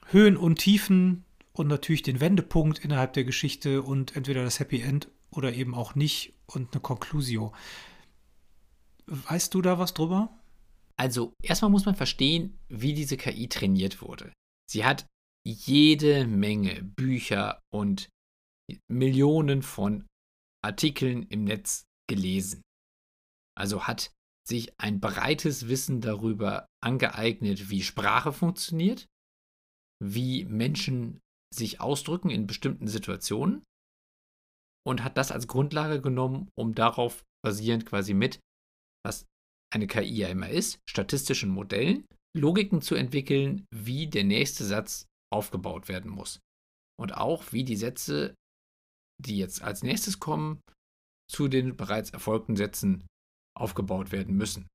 Höhen 0.06 0.36
und 0.36 0.56
Tiefen 0.56 1.24
und 1.52 1.68
natürlich 1.68 2.02
den 2.02 2.20
Wendepunkt 2.20 2.78
innerhalb 2.78 3.12
der 3.12 3.24
Geschichte 3.24 3.82
und 3.82 4.16
entweder 4.16 4.44
das 4.44 4.60
Happy 4.60 4.80
End 4.80 5.08
oder 5.30 5.52
eben 5.52 5.74
auch 5.74 5.94
nicht 5.94 6.34
und 6.46 6.72
eine 6.72 6.80
Conclusio. 6.80 7.52
Weißt 9.06 9.52
du 9.54 9.62
da 9.62 9.78
was 9.78 9.94
drüber? 9.94 10.30
Also, 11.02 11.35
erstmal 11.42 11.73
muss 11.73 11.85
man 11.85 11.97
verstehen, 11.97 12.61
wie 12.68 12.94
diese 12.94 13.16
KI 13.16 13.49
trainiert 13.49 14.02
wurde. 14.02 14.32
Sie 14.71 14.85
hat 14.85 15.04
jede 15.44 16.28
Menge 16.28 16.80
Bücher 16.80 17.61
und 17.75 18.09
Millionen 18.88 19.62
von 19.62 20.06
Artikeln 20.64 21.25
im 21.25 21.42
Netz 21.42 21.82
gelesen. 22.09 22.62
Also 23.59 23.88
hat 23.88 24.12
sich 24.47 24.78
ein 24.78 25.00
breites 25.00 25.66
Wissen 25.66 26.00
darüber 26.00 26.66
angeeignet, 26.80 27.68
wie 27.68 27.82
Sprache 27.82 28.32
funktioniert, 28.32 29.09
wie 30.00 30.44
Menschen 30.44 31.18
sich 31.52 31.80
ausdrücken 31.80 32.30
in 32.30 32.47
bestimmten 32.47 32.87
Situationen 32.87 33.64
und 34.87 35.02
hat 35.02 35.16
das 35.16 35.32
als 35.32 35.49
Grundlage 35.49 36.00
genommen, 36.00 36.49
um 36.56 36.76
darauf 36.76 37.25
basierend 37.44 37.87
quasi 37.87 38.14
mit, 38.14 38.38
was 39.04 39.26
eine 39.72 39.86
KI 39.86 40.16
ja 40.16 40.28
immer 40.28 40.48
ist, 40.48 40.80
statistischen 40.88 41.50
Modellen, 41.50 42.06
Logiken 42.36 42.82
zu 42.82 42.94
entwickeln, 42.94 43.66
wie 43.74 44.06
der 44.06 44.24
nächste 44.24 44.64
Satz 44.64 45.06
aufgebaut 45.32 45.88
werden 45.88 46.10
muss. 46.10 46.40
Und 46.98 47.16
auch, 47.16 47.52
wie 47.52 47.64
die 47.64 47.76
Sätze, 47.76 48.34
die 49.20 49.38
jetzt 49.38 49.62
als 49.62 49.82
nächstes 49.82 50.20
kommen, 50.20 50.60
zu 51.30 51.48
den 51.48 51.76
bereits 51.76 52.10
erfolgten 52.10 52.56
Sätzen 52.56 53.06
aufgebaut 53.58 54.12
werden 54.12 54.36
müssen. 54.36 54.68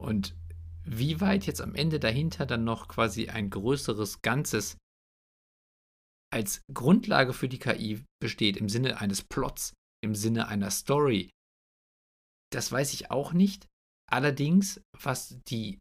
Und 0.00 0.36
wie 0.84 1.20
weit 1.20 1.46
jetzt 1.46 1.60
am 1.60 1.74
Ende 1.74 1.98
dahinter 1.98 2.46
dann 2.46 2.64
noch 2.64 2.88
quasi 2.88 3.28
ein 3.28 3.50
größeres 3.50 4.22
Ganzes 4.22 4.76
als 6.32 6.62
Grundlage 6.72 7.32
für 7.32 7.48
die 7.48 7.58
KI 7.58 8.04
besteht, 8.20 8.56
im 8.56 8.68
Sinne 8.68 9.00
eines 9.00 9.22
Plots, 9.22 9.74
im 10.04 10.14
Sinne 10.14 10.48
einer 10.48 10.70
Story, 10.70 11.30
das 12.52 12.70
weiß 12.70 12.92
ich 12.92 13.10
auch 13.10 13.32
nicht. 13.32 13.66
Allerdings, 14.10 14.80
was 14.92 15.40
die 15.48 15.78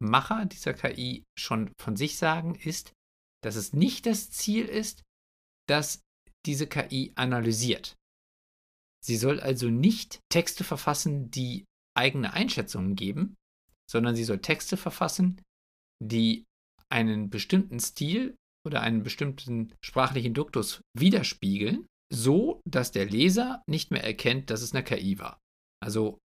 Macher 0.00 0.46
dieser 0.46 0.74
KI 0.74 1.24
schon 1.36 1.72
von 1.78 1.96
sich 1.96 2.16
sagen, 2.16 2.54
ist, 2.54 2.92
dass 3.42 3.56
es 3.56 3.72
nicht 3.72 4.06
das 4.06 4.30
Ziel 4.30 4.64
ist, 4.66 5.02
dass 5.68 6.02
diese 6.46 6.66
KI 6.66 7.12
analysiert. 7.16 7.96
Sie 9.04 9.16
soll 9.16 9.40
also 9.40 9.68
nicht 9.68 10.20
Texte 10.30 10.64
verfassen, 10.64 11.30
die 11.30 11.64
eigene 11.96 12.32
Einschätzungen 12.32 12.94
geben, 12.94 13.34
sondern 13.90 14.14
sie 14.14 14.24
soll 14.24 14.40
Texte 14.40 14.76
verfassen, 14.76 15.40
die 16.02 16.44
einen 16.90 17.30
bestimmten 17.30 17.80
Stil 17.80 18.36
oder 18.66 18.82
einen 18.82 19.02
bestimmten 19.02 19.74
sprachlichen 19.84 20.34
Duktus 20.34 20.80
widerspiegeln, 20.96 21.86
so 22.12 22.60
dass 22.64 22.92
der 22.92 23.06
Leser 23.06 23.62
nicht 23.68 23.90
mehr 23.90 24.04
erkennt, 24.04 24.50
dass 24.50 24.62
es 24.62 24.74
eine 24.74 24.84
KI 24.84 25.18
war. 25.18 25.38
Also 25.82 26.18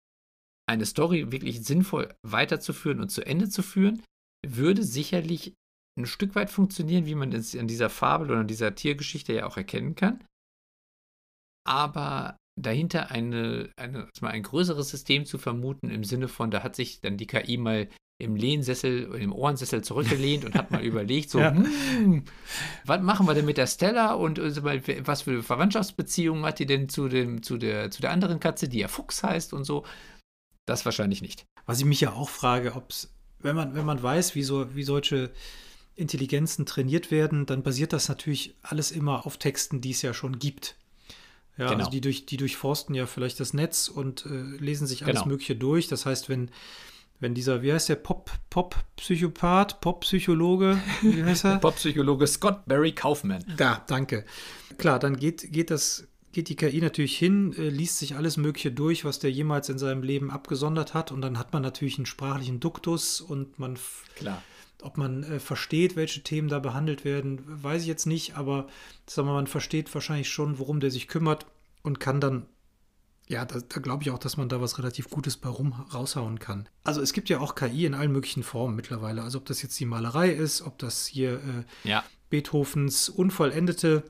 eine 0.70 0.86
Story 0.86 1.32
wirklich 1.32 1.64
sinnvoll 1.64 2.14
weiterzuführen 2.24 3.00
und 3.00 3.10
zu 3.10 3.26
Ende 3.26 3.50
zu 3.50 3.62
führen, 3.62 4.02
würde 4.46 4.84
sicherlich 4.84 5.54
ein 5.98 6.06
Stück 6.06 6.36
weit 6.36 6.50
funktionieren, 6.50 7.06
wie 7.06 7.16
man 7.16 7.32
es 7.34 7.54
in 7.54 7.68
dieser 7.68 7.90
Fabel 7.90 8.32
oder 8.32 8.42
in 8.42 8.48
dieser 8.48 8.74
Tiergeschichte 8.76 9.34
ja 9.34 9.46
auch 9.46 9.58
erkennen 9.58 9.96
kann. 9.96 10.24
Aber 11.66 12.38
dahinter 12.60 13.12
eine, 13.12 13.70
eine, 13.78 14.10
ein 14.22 14.44
größeres 14.44 14.90
System 14.90 15.26
zu 15.26 15.38
vermuten, 15.38 15.90
im 15.90 16.04
Sinne 16.04 16.28
von, 16.28 16.52
da 16.52 16.64
hat 16.64 16.76
sich 16.76 17.02
dann 17.02 17.18
die 17.18 17.28
KI 17.28 17.58
mal 17.58 17.90
im 18.22 18.36
Lehnsessel, 18.36 19.16
im 19.16 19.34
Ohrensessel 19.34 19.84
zurückgelehnt 19.84 20.46
und 20.46 20.56
hat 20.56 20.72
mal 20.72 20.82
überlegt, 20.86 21.30
so, 21.30 21.40
ja. 21.40 21.54
hm, 21.54 22.24
was 22.86 23.02
machen 23.02 23.26
wir 23.28 23.34
denn 23.34 23.46
mit 23.46 23.58
der 23.58 23.68
Stella 23.68 24.14
und 24.14 24.40
was 24.40 25.24
für 25.24 25.44
Verwandtschaftsbeziehungen 25.44 26.46
hat 26.46 26.60
die 26.60 26.66
denn 26.66 26.90
zu, 26.90 27.08
dem, 27.08 27.44
zu, 27.44 27.58
der, 27.58 27.92
zu 27.92 28.02
der 28.02 28.12
anderen 28.12 28.40
Katze, 28.40 28.70
die 28.70 28.80
ja 28.80 28.88
Fuchs 28.88 29.24
heißt 29.24 29.54
und 29.54 29.64
so. 29.64 29.84
Das 30.66 30.86
wahrscheinlich 30.86 31.22
nicht. 31.22 31.46
Was 31.66 31.80
ich 31.80 31.86
mich 31.86 32.02
ja 32.02 32.14
auch 32.14 32.30
frage, 32.30 32.76
ob 32.76 32.92
es, 32.92 33.14
wenn 33.40 33.56
man, 33.56 33.76
wenn 33.76 33.86
man 33.86 34.02
weiß, 34.02 34.36
wie, 34.36 34.44
so, 34.44 34.76
wie 34.76 34.84
solche 34.84 35.32
Intelligenzen 35.96 36.66
trainiert 36.66 37.12
werden, 37.12 37.46
dann 37.46 37.64
basiert 37.64 37.94
das 37.94 38.10
natürlich 38.10 38.56
alles 38.62 38.92
immer 38.92 39.26
auf 39.26 39.38
Texten, 39.38 39.82
die 39.82 39.92
es 39.92 40.02
ja 40.02 40.14
schon 40.14 40.40
gibt. 40.40 40.76
Ja, 41.58 41.66
also 41.66 41.74
genau. 41.74 41.86
also 41.86 41.92
die, 41.92 42.02
durch, 42.02 42.26
die 42.26 42.38
durchforsten 42.38 42.96
ja 42.96 43.06
vielleicht 43.06 43.40
das 43.40 43.54
Netz 43.54 43.88
und 43.88 44.26
äh, 44.26 44.30
lesen 44.30 44.88
sich 44.88 45.04
alles 45.04 45.18
genau. 45.18 45.28
Mögliche 45.28 45.56
durch. 45.56 45.88
Das 45.88 46.06
heißt, 46.06 46.30
wenn 46.30 46.50
wenn 47.24 47.34
dieser, 47.34 47.62
wie 47.62 47.72
heißt 47.72 47.88
der, 47.90 47.96
Pop, 47.96 48.30
Pop-Psychopath, 48.50 49.80
Pop-Psychologe, 49.80 50.78
wie 51.02 51.24
heißt 51.24 51.46
er? 51.46 51.58
Pop-Psychologe 51.60 52.28
Scott 52.28 52.66
Barry 52.66 52.92
Kaufman. 52.92 53.44
Da, 53.56 53.84
danke. 53.88 54.26
Klar, 54.78 55.00
dann 55.00 55.16
geht, 55.16 55.52
geht 55.54 55.72
das, 55.72 56.06
geht 56.34 56.50
die 56.50 56.56
KI 56.56 56.82
natürlich 56.82 57.18
hin, 57.18 57.54
äh, 57.58 57.70
liest 57.70 58.00
sich 58.00 58.16
alles 58.16 58.38
Mögliche 58.38 58.72
durch, 58.72 59.06
was 59.06 59.20
der 59.20 59.32
jemals 59.32 59.70
in 59.70 59.78
seinem 59.78 60.04
Leben 60.04 60.32
abgesondert 60.32 60.94
hat 60.94 61.12
und 61.12 61.22
dann 61.22 61.40
hat 61.40 61.54
man 61.54 61.62
natürlich 61.62 61.98
einen 61.98 62.06
sprachlichen 62.06 62.60
Duktus 62.60 63.22
und 63.22 63.60
man 63.60 63.78
Klar. 64.16 64.44
Ob 64.82 64.98
man 64.98 65.24
äh, 65.24 65.40
versteht, 65.40 65.96
welche 65.96 66.24
Themen 66.24 66.50
da 66.50 66.60
behandelt 66.60 67.06
werden, 67.06 67.42
weiß 67.46 67.84
ich 67.84 67.88
jetzt 67.88 68.06
nicht, 68.06 68.36
aber 68.36 68.68
sagen 69.08 69.30
wir, 69.30 69.34
man 69.34 69.48
versteht 69.48 69.94
wahrscheinlich 69.94 70.30
schon, 70.30 70.60
worum 70.60 70.82
der 70.82 70.92
sich 70.92 71.08
kümmert 71.08 71.46
und 71.84 72.02
kann 72.02 72.20
dann 72.20 72.48
ja, 73.28 73.46
da, 73.46 73.60
da 73.60 73.80
glaube 73.80 74.04
ich 74.04 74.12
auch, 74.12 74.20
dass 74.20 74.36
man 74.36 74.50
da 74.50 74.60
was 74.60 74.78
relativ 74.78 75.10
Gutes 75.10 75.38
bei 75.38 75.50
rum 75.50 75.74
raushauen 75.94 76.40
kann. 76.40 76.68
Also 76.84 77.02
es 77.02 77.14
gibt 77.14 77.30
ja 77.30 77.40
auch 77.40 77.56
KI 77.56 77.86
in 77.86 77.94
allen 77.94 78.12
möglichen 78.12 78.44
Formen 78.44 78.76
mittlerweile. 78.76 79.24
Also 79.24 79.38
ob 79.38 79.46
das 79.46 79.62
jetzt 79.62 79.80
die 79.80 79.86
Malerei 79.86 80.30
ist, 80.30 80.62
ob 80.62 80.78
das 80.78 81.08
hier 81.08 81.36
äh, 81.36 81.90
ja. 81.90 82.04
Beethovens 82.30 83.08
Unvollendete, 83.08 84.04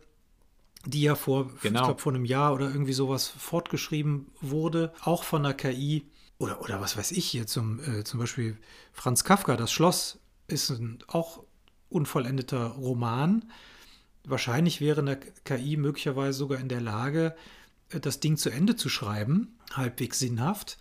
die 0.85 1.01
ja 1.01 1.15
vor, 1.15 1.49
genau. 1.61 1.79
ich 1.79 1.85
glaube, 1.85 2.01
vor 2.01 2.13
einem 2.13 2.25
Jahr 2.25 2.53
oder 2.53 2.69
irgendwie 2.69 2.93
sowas 2.93 3.27
fortgeschrieben 3.27 4.31
wurde, 4.41 4.93
auch 5.01 5.23
von 5.23 5.43
der 5.43 5.53
KI. 5.53 6.09
Oder, 6.39 6.61
oder 6.61 6.81
was 6.81 6.97
weiß 6.97 7.11
ich 7.11 7.25
hier, 7.25 7.47
zum, 7.47 7.79
äh, 7.79 8.03
zum 8.03 8.19
Beispiel 8.19 8.57
Franz 8.91 9.23
Kafka, 9.23 9.55
das 9.55 9.71
Schloss, 9.71 10.19
ist 10.47 10.69
ein 10.69 10.99
auch 11.07 11.43
unvollendeter 11.89 12.67
Roman. 12.67 13.49
Wahrscheinlich 14.25 14.81
wäre 14.81 15.01
eine 15.01 15.17
KI 15.17 15.77
möglicherweise 15.77 16.37
sogar 16.37 16.59
in 16.59 16.69
der 16.69 16.81
Lage, 16.81 17.35
das 17.89 18.19
Ding 18.19 18.37
zu 18.37 18.49
Ende 18.49 18.75
zu 18.75 18.89
schreiben, 18.89 19.57
halbwegs 19.71 20.19
sinnhaft. 20.19 20.77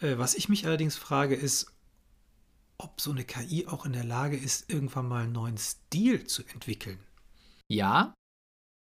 Äh, 0.00 0.16
was 0.18 0.34
ich 0.34 0.48
mich 0.48 0.66
allerdings 0.66 0.96
frage, 0.96 1.34
ist, 1.34 1.72
ob 2.78 3.00
so 3.00 3.10
eine 3.10 3.24
KI 3.24 3.66
auch 3.66 3.84
in 3.84 3.92
der 3.92 4.04
Lage 4.04 4.36
ist, 4.36 4.70
irgendwann 4.70 5.08
mal 5.08 5.24
einen 5.24 5.32
neuen 5.32 5.58
Stil 5.58 6.26
zu 6.26 6.42
entwickeln. 6.46 6.98
Ja, 7.68 8.14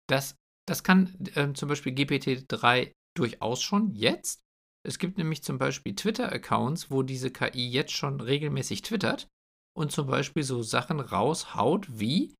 das, 0.08 0.34
das 0.66 0.82
kann 0.82 1.14
äh, 1.34 1.52
zum 1.52 1.68
Beispiel 1.68 1.94
GPT-3 1.94 2.92
durchaus 3.16 3.62
schon 3.62 3.90
jetzt. 3.92 4.40
Es 4.84 4.98
gibt 4.98 5.18
nämlich 5.18 5.42
zum 5.42 5.58
Beispiel 5.58 5.94
Twitter-Accounts, 5.94 6.90
wo 6.90 7.02
diese 7.02 7.30
KI 7.30 7.68
jetzt 7.68 7.92
schon 7.92 8.20
regelmäßig 8.20 8.82
twittert 8.82 9.28
und 9.76 9.90
zum 9.90 10.06
Beispiel 10.06 10.42
so 10.42 10.62
Sachen 10.62 11.00
raushaut 11.00 11.86
wie 11.98 12.34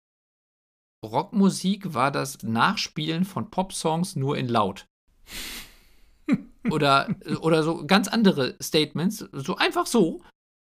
Rockmusik 1.04 1.95
war 1.95 2.11
das 2.11 2.42
Nachspielen 2.42 3.25
von 3.25 3.50
Popsongs 3.50 4.16
nur 4.16 4.37
in 4.37 4.49
laut. 4.49 4.87
oder, 6.71 7.14
oder 7.40 7.62
so 7.62 7.87
ganz 7.87 8.09
andere 8.09 8.56
Statements, 8.62 9.25
so 9.33 9.56
einfach 9.56 9.87
so, 9.87 10.23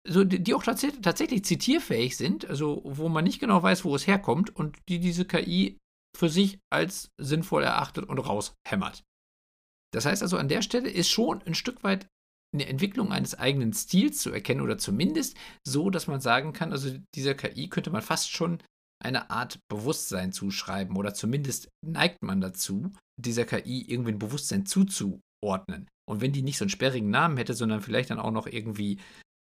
so 0.07 0.23
die, 0.23 0.53
auch 0.53 0.63
tats 0.63 0.85
tatsächlich 1.01 1.45
zitierfähig 1.45 2.17
sind, 2.17 2.45
also 2.45 2.81
wo 2.85 3.09
man 3.09 3.23
nicht 3.23 3.39
genau 3.39 3.61
weiß, 3.61 3.83
wo 3.85 3.95
es 3.95 4.07
herkommt 4.07 4.55
und 4.55 4.77
die 4.87 4.99
diese 4.99 5.25
KI 5.25 5.77
für 6.17 6.29
sich 6.29 6.59
als 6.71 7.09
sinnvoll 7.19 7.63
erachtet 7.63 8.05
und 8.07 8.19
raushämmert. 8.19 9.03
Das 9.93 10.05
heißt 10.05 10.21
also, 10.21 10.37
an 10.37 10.47
der 10.47 10.61
Stelle 10.61 10.89
ist 10.89 11.09
schon 11.09 11.41
ein 11.43 11.55
Stück 11.55 11.83
weit 11.83 12.07
eine 12.53 12.67
Entwicklung 12.67 13.11
eines 13.11 13.35
eigenen 13.35 13.73
Stils 13.73 14.21
zu 14.21 14.31
erkennen 14.31 14.61
oder 14.61 14.77
zumindest 14.77 15.37
so, 15.65 15.89
dass 15.89 16.07
man 16.07 16.19
sagen 16.19 16.53
kann, 16.53 16.71
also 16.71 16.97
dieser 17.15 17.33
KI 17.33 17.69
könnte 17.69 17.91
man 17.91 18.01
fast 18.01 18.31
schon 18.31 18.61
eine 19.01 19.29
Art 19.29 19.59
Bewusstsein 19.69 20.31
zuschreiben 20.31 20.95
oder 20.97 21.13
zumindest 21.13 21.69
neigt 21.85 22.21
man 22.23 22.41
dazu, 22.41 22.91
dieser 23.17 23.45
KI 23.45 23.85
irgendwie 23.87 24.11
ein 24.11 24.19
Bewusstsein 24.19 24.65
zuzuordnen. 24.65 25.87
Und 26.07 26.21
wenn 26.21 26.33
die 26.33 26.43
nicht 26.43 26.57
so 26.57 26.65
einen 26.65 26.69
sperrigen 26.69 27.09
Namen 27.09 27.37
hätte, 27.37 27.53
sondern 27.53 27.81
vielleicht 27.81 28.11
dann 28.11 28.19
auch 28.19 28.31
noch 28.31 28.47
irgendwie 28.47 28.99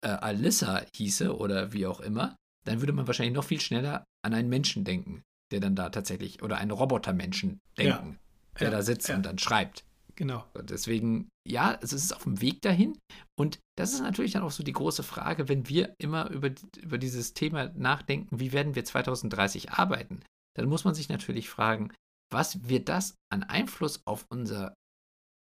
äh, 0.05 0.09
Alyssa 0.09 0.85
hieße 0.95 1.37
oder 1.37 1.73
wie 1.73 1.87
auch 1.87 2.01
immer, 2.01 2.37
dann 2.65 2.81
würde 2.81 2.93
man 2.93 3.07
wahrscheinlich 3.07 3.35
noch 3.35 3.45
viel 3.45 3.61
schneller 3.61 4.05
an 4.23 4.35
einen 4.35 4.49
Menschen 4.49 4.85
denken, 4.85 5.23
der 5.51 5.61
dann 5.61 5.77
da 5.77 5.91
tatsächlich, 5.91 6.43
oder 6.43 6.59
einen 6.59 6.71
Robotermenschen 6.71 7.61
denken, 7.77 8.19
ja. 8.55 8.59
der 8.59 8.69
ja, 8.69 8.71
da 8.71 8.83
sitzt 8.83 9.09
ja. 9.09 9.17
und 9.17 9.27
dann 9.27 9.39
schreibt. 9.39 9.85
Genau. 10.17 10.45
Deswegen, 10.55 11.31
ja, 11.49 11.79
es 11.81 11.95
ist 11.95 12.15
auf 12.15 12.25
dem 12.25 12.43
Weg 12.43 12.61
dahin. 12.61 12.99
Und 13.39 13.59
das 13.79 13.95
ist 13.95 14.03
natürlich 14.03 14.33
dann 14.33 14.43
auch 14.43 14.51
so 14.51 14.63
die 14.63 14.73
große 14.73 15.03
Frage, 15.03 15.49
wenn 15.49 15.69
wir 15.69 15.95
immer 15.99 16.29
über, 16.29 16.51
über 16.79 16.99
dieses 16.99 17.33
Thema 17.33 17.71
nachdenken, 17.75 18.39
wie 18.39 18.53
werden 18.53 18.75
wir 18.75 18.85
2030 18.85 19.73
arbeiten, 19.73 20.21
dann 20.57 20.69
muss 20.69 20.85
man 20.85 20.95
sich 20.95 21.09
natürlich 21.09 21.49
fragen, 21.49 21.93
was 22.31 22.69
wird 22.69 22.91
das 22.91 23.15
an 23.33 23.45
Einfluss 23.45 24.03
auf 24.07 24.27
unser 24.29 24.75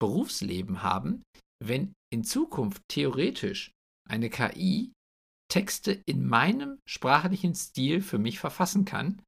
Berufsleben 0.00 0.82
haben, 0.82 1.22
wenn 1.62 1.92
in 2.12 2.24
Zukunft 2.24 2.82
theoretisch 2.88 3.70
eine 4.08 4.28
KI 4.28 4.92
Texte 5.48 6.02
in 6.06 6.26
meinem 6.26 6.78
sprachlichen 6.84 7.54
Stil 7.54 8.02
für 8.02 8.18
mich 8.18 8.40
verfassen 8.40 8.84
kann 8.84 9.22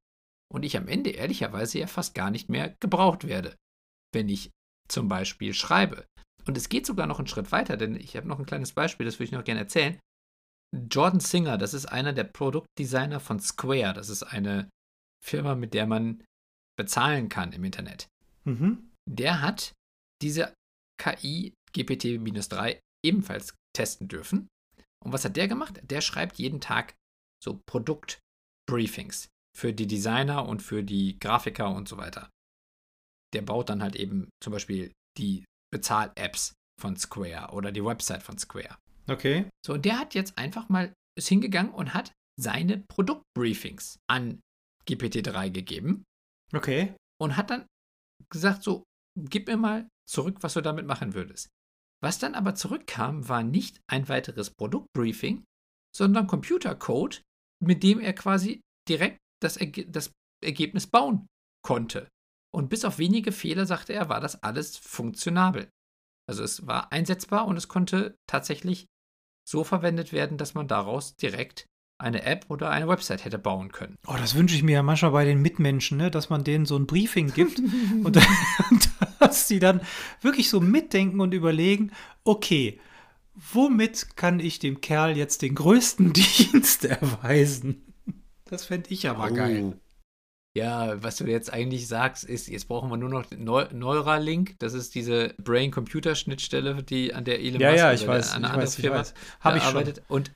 und 0.53 0.63
ich 0.63 0.77
am 0.77 0.87
Ende 0.87 1.11
ehrlicherweise 1.11 1.79
ja 1.79 1.87
fast 1.87 2.15
gar 2.15 2.31
nicht 2.31 2.49
mehr 2.49 2.75
gebraucht 2.79 3.27
werde, 3.27 3.55
wenn 4.13 4.29
ich 4.29 4.51
zum 4.87 5.07
Beispiel 5.07 5.53
schreibe. 5.53 6.05
Und 6.45 6.57
es 6.57 6.69
geht 6.69 6.85
sogar 6.85 7.07
noch 7.07 7.19
einen 7.19 7.27
Schritt 7.27 7.51
weiter, 7.51 7.75
denn 7.75 7.95
ich 7.95 8.15
habe 8.15 8.27
noch 8.27 8.39
ein 8.39 8.45
kleines 8.45 8.71
Beispiel, 8.71 9.05
das 9.05 9.15
würde 9.15 9.25
ich 9.25 9.31
noch 9.31 9.43
gerne 9.43 9.61
erzählen. 9.61 9.99
Jordan 10.89 11.19
Singer, 11.19 11.57
das 11.57 11.73
ist 11.73 11.85
einer 11.85 12.13
der 12.13 12.25
Produktdesigner 12.25 13.19
von 13.19 13.39
Square. 13.39 13.93
Das 13.93 14.09
ist 14.09 14.23
eine 14.23 14.69
Firma, 15.23 15.55
mit 15.55 15.73
der 15.73 15.87
man 15.87 16.23
bezahlen 16.77 17.29
kann 17.29 17.51
im 17.53 17.63
Internet. 17.63 18.07
Mhm. 18.45 18.91
Der 19.09 19.41
hat 19.41 19.73
diese 20.21 20.53
KI 21.01 21.53
GPT-3 21.75 22.79
ebenfalls 23.05 23.55
testen 23.75 24.07
dürfen. 24.07 24.47
Und 25.03 25.13
was 25.13 25.25
hat 25.25 25.37
der 25.37 25.47
gemacht? 25.47 25.79
Der 25.83 26.01
schreibt 26.01 26.37
jeden 26.37 26.61
Tag 26.61 26.95
so 27.43 27.61
Produktbriefings 27.65 29.29
für 29.57 29.73
die 29.73 29.87
Designer 29.87 30.47
und 30.47 30.61
für 30.61 30.83
die 30.83 31.17
Grafiker 31.19 31.71
und 31.71 31.87
so 31.87 31.97
weiter 31.97 32.29
der 33.33 33.41
baut 33.41 33.69
dann 33.69 33.83
halt 33.83 33.95
eben 33.95 34.29
zum 34.41 34.53
Beispiel 34.53 34.91
die 35.17 35.45
Bezahl-Apps 35.71 36.53
von 36.79 36.95
Square 36.95 37.53
oder 37.53 37.71
die 37.71 37.83
Website 37.83 38.23
von 38.23 38.37
Square. 38.37 38.77
Okay. 39.09 39.49
So, 39.65 39.73
und 39.73 39.85
der 39.85 39.99
hat 39.99 40.15
jetzt 40.15 40.37
einfach 40.37 40.69
mal 40.69 40.93
ist 41.17 41.29
hingegangen 41.29 41.73
und 41.73 41.93
hat 41.93 42.11
seine 42.39 42.83
Produktbriefings 42.87 43.97
an 44.07 44.39
GPT-3 44.87 45.49
gegeben. 45.49 46.03
Okay. 46.53 46.95
Und 47.19 47.35
hat 47.35 47.49
dann 47.49 47.65
gesagt, 48.29 48.63
so, 48.63 48.83
gib 49.17 49.47
mir 49.47 49.57
mal 49.57 49.87
zurück, 50.07 50.37
was 50.41 50.53
du 50.53 50.61
damit 50.61 50.85
machen 50.85 51.13
würdest. 51.13 51.47
Was 52.03 52.19
dann 52.19 52.35
aber 52.35 52.53
zurückkam, 52.53 53.27
war 53.27 53.41
nicht 53.41 53.79
ein 53.89 54.07
weiteres 54.07 54.51
Produktbriefing, 54.51 55.43
sondern 55.95 56.27
Computercode, 56.27 57.23
mit 57.59 57.81
dem 57.81 57.99
er 57.99 58.13
quasi 58.13 58.61
direkt 58.87 59.17
das, 59.41 59.57
Erge 59.57 59.85
das 59.87 60.11
Ergebnis 60.43 60.87
bauen 60.87 61.27
konnte. 61.63 62.07
Und 62.53 62.69
bis 62.69 62.85
auf 62.85 62.97
wenige 62.97 63.31
Fehler, 63.31 63.65
sagte 63.65 63.93
er, 63.93 64.09
war 64.09 64.19
das 64.19 64.41
alles 64.43 64.77
funktionabel. 64.77 65.69
Also 66.29 66.43
es 66.43 66.67
war 66.67 66.91
einsetzbar 66.91 67.47
und 67.47 67.57
es 67.57 67.67
konnte 67.67 68.17
tatsächlich 68.27 68.87
so 69.47 69.63
verwendet 69.63 70.11
werden, 70.11 70.37
dass 70.37 70.53
man 70.53 70.67
daraus 70.67 71.15
direkt 71.15 71.65
eine 71.99 72.23
App 72.23 72.45
oder 72.49 72.69
eine 72.69 72.87
Website 72.87 73.25
hätte 73.25 73.39
bauen 73.39 73.71
können. 73.71 73.95
Oh, 74.05 74.15
das 74.17 74.35
wünsche 74.35 74.55
ich 74.55 74.63
mir 74.63 74.73
ja 74.73 74.83
manchmal 74.83 75.11
bei 75.11 75.25
den 75.25 75.41
Mitmenschen, 75.41 75.97
ne? 75.97 76.11
dass 76.11 76.29
man 76.29 76.43
denen 76.43 76.65
so 76.65 76.77
ein 76.77 76.85
Briefing 76.85 77.33
gibt 77.33 77.59
und, 78.03 78.17
und 78.17 78.89
dass 79.19 79.47
sie 79.47 79.59
dann 79.59 79.81
wirklich 80.21 80.49
so 80.49 80.59
mitdenken 80.59 81.21
und 81.21 81.33
überlegen, 81.33 81.91
okay, 82.23 82.79
womit 83.53 84.15
kann 84.15 84.39
ich 84.39 84.59
dem 84.59 84.81
Kerl 84.81 85.17
jetzt 85.17 85.41
den 85.41 85.55
größten 85.55 86.13
Dienst 86.51 86.85
erweisen? 86.85 87.86
Das 88.49 88.65
fände 88.65 88.89
ich 88.89 89.07
aber 89.07 89.29
oh. 89.31 89.33
geil. 89.33 89.73
Ja, 90.57 91.03
was 91.03 91.17
du 91.17 91.25
jetzt 91.25 91.53
eigentlich 91.53 91.87
sagst, 91.87 92.23
ist, 92.23 92.47
jetzt 92.47 92.67
brauchen 92.67 92.89
wir 92.89 92.97
nur 92.97 93.09
noch 93.09 93.25
Neu 93.29 93.65
Neuralink. 93.71 94.55
Das 94.57 94.73
ist 94.73 94.95
diese 94.95 95.35
Brain-Computer-Schnittstelle, 95.37 96.81
die 96.81 97.13
an 97.13 97.25
der 97.25 97.39
Elon 97.39 97.61
ja, 97.61 97.69
Musk 97.69 97.79
ja, 97.79 97.93
ich 97.93 98.07
weiß, 98.07 98.33
eine 98.33 98.47
andere 98.47 98.63
weiß, 98.63 98.75
Firma 98.75 99.03
Habe 99.39 99.57
ich 99.59 99.63
arbeitet. 99.63 100.01
Und 100.07 100.31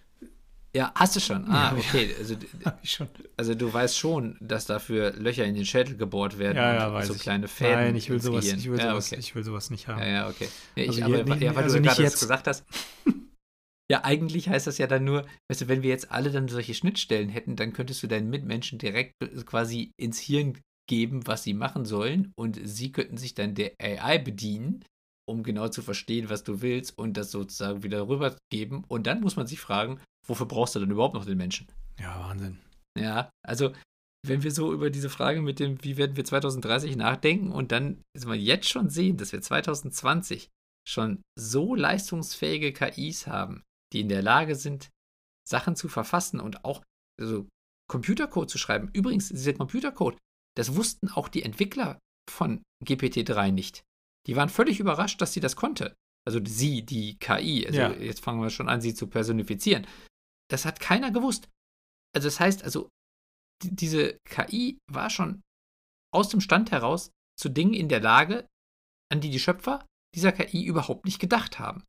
ja, 0.73 0.91
hast 0.95 1.15
du 1.15 1.19
schon. 1.19 1.49
Ah, 1.49 1.75
okay. 1.75 2.15
Also, 2.19 2.35
ich 2.83 2.91
schon. 2.91 3.09
also 3.35 3.55
du 3.55 3.73
weißt 3.73 3.97
schon, 3.97 4.37
dass 4.39 4.65
dafür 4.67 5.11
Löcher 5.13 5.43
in 5.43 5.55
den 5.55 5.65
Schädel 5.65 5.97
gebohrt 5.97 6.37
werden. 6.37 6.55
Ja, 6.55 6.73
ja, 6.75 6.93
weiß 6.93 7.07
so 7.07 7.15
kleine 7.15 7.47
Fäden. 7.47 7.73
Nein, 7.73 7.95
ich 7.95 8.09
will 8.09 8.21
sowas, 8.21 8.45
ich 8.45 8.69
will 8.69 8.79
sowas, 8.79 9.09
ja, 9.09 9.17
okay. 9.17 9.19
ich 9.19 9.35
will 9.35 9.43
sowas 9.43 9.69
nicht 9.71 9.87
haben. 9.87 9.99
Ja, 10.01 10.07
ja, 10.07 10.29
okay. 10.29 10.47
Ja, 10.75 10.83
ich, 10.83 11.03
also 11.03 11.19
aber, 11.19 11.35
ja, 11.37 11.55
weil 11.55 11.63
also 11.63 11.77
du 11.77 11.83
gerade 11.83 12.03
das 12.03 12.19
gesagt 12.19 12.47
hast. 12.47 12.63
Ja, 13.91 14.05
eigentlich 14.05 14.47
heißt 14.47 14.67
das 14.67 14.77
ja 14.77 14.87
dann 14.87 15.03
nur, 15.03 15.27
weißt 15.49 15.63
du, 15.63 15.67
wenn 15.67 15.83
wir 15.83 15.89
jetzt 15.89 16.11
alle 16.13 16.31
dann 16.31 16.47
solche 16.47 16.73
Schnittstellen 16.73 17.27
hätten, 17.27 17.57
dann 17.57 17.73
könntest 17.73 18.01
du 18.01 18.07
deinen 18.07 18.29
Mitmenschen 18.29 18.79
direkt 18.79 19.11
quasi 19.45 19.91
ins 19.99 20.17
Hirn 20.17 20.57
geben, 20.89 21.27
was 21.27 21.43
sie 21.43 21.53
machen 21.53 21.83
sollen 21.83 22.31
und 22.37 22.57
sie 22.63 22.93
könnten 22.93 23.17
sich 23.17 23.35
dann 23.35 23.53
der 23.53 23.73
AI 23.81 24.17
bedienen, 24.17 24.85
um 25.29 25.43
genau 25.43 25.67
zu 25.67 25.81
verstehen, 25.81 26.29
was 26.29 26.45
du 26.45 26.61
willst 26.61 26.97
und 26.97 27.17
das 27.17 27.31
sozusagen 27.31 27.83
wieder 27.83 28.07
rübergeben 28.07 28.85
und 28.87 29.07
dann 29.07 29.19
muss 29.19 29.35
man 29.35 29.45
sich 29.45 29.59
fragen, 29.59 29.99
wofür 30.25 30.45
brauchst 30.45 30.73
du 30.73 30.79
dann 30.79 30.91
überhaupt 30.91 31.15
noch 31.15 31.25
den 31.25 31.37
Menschen? 31.37 31.67
Ja, 31.99 32.17
Wahnsinn. 32.21 32.59
Ja, 32.97 33.29
also 33.45 33.73
wenn 34.25 34.43
wir 34.43 34.51
so 34.51 34.71
über 34.71 34.89
diese 34.89 35.09
Frage 35.09 35.41
mit 35.41 35.59
dem, 35.59 35.83
wie 35.83 35.97
werden 35.97 36.15
wir 36.15 36.23
2030 36.23 36.95
nachdenken 36.95 37.51
und 37.51 37.73
dann 37.73 38.01
ist 38.15 38.25
man 38.25 38.39
jetzt 38.39 38.69
schon 38.69 38.89
sehen, 38.89 39.17
dass 39.17 39.33
wir 39.33 39.41
2020 39.41 40.47
schon 40.87 41.21
so 41.37 41.75
leistungsfähige 41.75 42.71
KIs 42.71 43.27
haben, 43.27 43.63
die 43.93 44.01
in 44.01 44.09
der 44.09 44.21
Lage 44.21 44.55
sind, 44.55 44.89
Sachen 45.47 45.75
zu 45.75 45.87
verfassen 45.87 46.39
und 46.39 46.63
auch 46.65 46.83
also 47.19 47.47
Computercode 47.89 48.49
zu 48.49 48.57
schreiben. 48.57 48.89
Übrigens, 48.93 49.29
dieser 49.29 49.53
Computercode, 49.53 50.17
das 50.55 50.75
wussten 50.75 51.09
auch 51.09 51.27
die 51.27 51.43
Entwickler 51.43 51.99
von 52.29 52.63
GPT-3 52.83 53.51
nicht. 53.51 53.83
Die 54.27 54.35
waren 54.35 54.49
völlig 54.49 54.79
überrascht, 54.79 55.21
dass 55.21 55.33
sie 55.33 55.39
das 55.39 55.55
konnte. 55.55 55.93
Also 56.25 56.39
sie, 56.45 56.85
die 56.85 57.17
KI. 57.17 57.65
Also 57.65 57.79
ja. 57.79 57.91
jetzt 57.91 58.23
fangen 58.23 58.41
wir 58.41 58.49
schon 58.49 58.69
an, 58.69 58.81
sie 58.81 58.93
zu 58.93 59.07
personifizieren. 59.07 59.87
Das 60.49 60.65
hat 60.65 60.79
keiner 60.79 61.11
gewusst. 61.11 61.49
Also 62.15 62.27
das 62.27 62.39
heißt, 62.39 62.63
also 62.63 62.89
die, 63.63 63.75
diese 63.75 64.17
KI 64.25 64.77
war 64.91 65.09
schon 65.09 65.41
aus 66.13 66.29
dem 66.29 66.41
Stand 66.41 66.71
heraus 66.71 67.11
zu 67.39 67.49
Dingen 67.49 67.73
in 67.73 67.89
der 67.89 68.01
Lage, 68.01 68.47
an 69.11 69.21
die 69.21 69.29
die 69.29 69.39
Schöpfer 69.39 69.85
dieser 70.15 70.31
KI 70.31 70.63
überhaupt 70.65 71.05
nicht 71.05 71.19
gedacht 71.19 71.59
haben. 71.59 71.83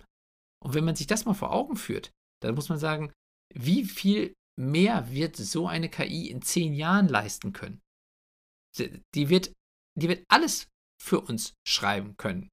Und 0.62 0.75
wenn 0.75 0.85
man 0.85 0.96
sich 0.96 1.07
das 1.07 1.25
mal 1.25 1.35
vor 1.35 1.53
Augen 1.53 1.77
führt, 1.77 2.12
dann 2.42 2.55
muss 2.55 2.68
man 2.68 2.79
sagen, 2.79 3.12
wie 3.55 3.85
viel 3.85 4.35
mehr 4.59 5.11
wird 5.11 5.37
so 5.37 5.66
eine 5.66 5.88
KI 5.88 6.31
in 6.31 6.42
zehn 6.42 6.75
Jahren 6.75 7.09
leisten 7.09 7.53
können? 7.53 7.81
Die 9.14 9.29
wird, 9.29 9.53
die 9.98 10.09
wird 10.09 10.25
alles 10.29 10.68
für 11.03 11.20
uns 11.20 11.55
schreiben 11.66 12.16
können. 12.16 12.48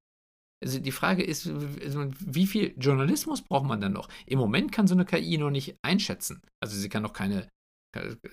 Also 0.62 0.80
die 0.80 0.92
Frage 0.92 1.24
ist, 1.24 1.48
wie 1.50 2.48
viel 2.48 2.76
Journalismus 2.78 3.42
braucht 3.42 3.66
man 3.66 3.80
dann 3.80 3.94
noch? 3.94 4.10
Im 4.26 4.40
Moment 4.40 4.72
kann 4.72 4.88
so 4.88 4.96
eine 4.96 5.06
KI 5.06 5.38
noch 5.38 5.52
nicht 5.52 5.78
einschätzen. 5.82 6.42
Also 6.62 6.76
sie 6.78 6.90
kann 6.90 7.04
noch 7.04 7.14
keine, 7.14 7.48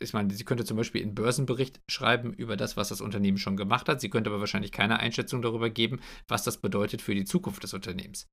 ich 0.00 0.12
meine, 0.12 0.34
sie 0.34 0.44
könnte 0.44 0.64
zum 0.64 0.76
Beispiel 0.76 1.02
einen 1.02 1.14
Börsenbericht 1.14 1.80
schreiben 1.88 2.32
über 2.32 2.56
das, 2.56 2.76
was 2.76 2.88
das 2.88 3.00
Unternehmen 3.00 3.38
schon 3.38 3.56
gemacht 3.56 3.88
hat. 3.88 4.00
Sie 4.00 4.10
könnte 4.10 4.30
aber 4.30 4.40
wahrscheinlich 4.40 4.72
keine 4.72 4.98
Einschätzung 4.98 5.40
darüber 5.40 5.70
geben, 5.70 6.00
was 6.26 6.42
das 6.42 6.60
bedeutet 6.60 7.00
für 7.00 7.14
die 7.14 7.24
Zukunft 7.24 7.62
des 7.62 7.74
Unternehmens. 7.74 8.26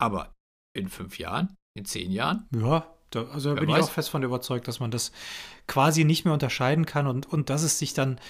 Aber 0.00 0.32
in 0.72 0.88
fünf 0.88 1.18
Jahren? 1.18 1.56
In 1.74 1.84
zehn 1.84 2.10
Jahren? 2.10 2.46
Ja, 2.54 2.86
da, 3.10 3.24
also 3.28 3.54
da 3.54 3.60
bin 3.60 3.70
weiß. 3.70 3.78
ich 3.78 3.84
auch 3.84 3.90
fest 3.90 4.10
von 4.10 4.22
überzeugt, 4.22 4.68
dass 4.68 4.80
man 4.80 4.90
das 4.90 5.12
quasi 5.66 6.04
nicht 6.04 6.24
mehr 6.24 6.34
unterscheiden 6.34 6.86
kann 6.86 7.06
und, 7.06 7.26
und 7.26 7.50
dass 7.50 7.62
es 7.62 7.78
sich 7.78 7.94
dann 7.94 8.20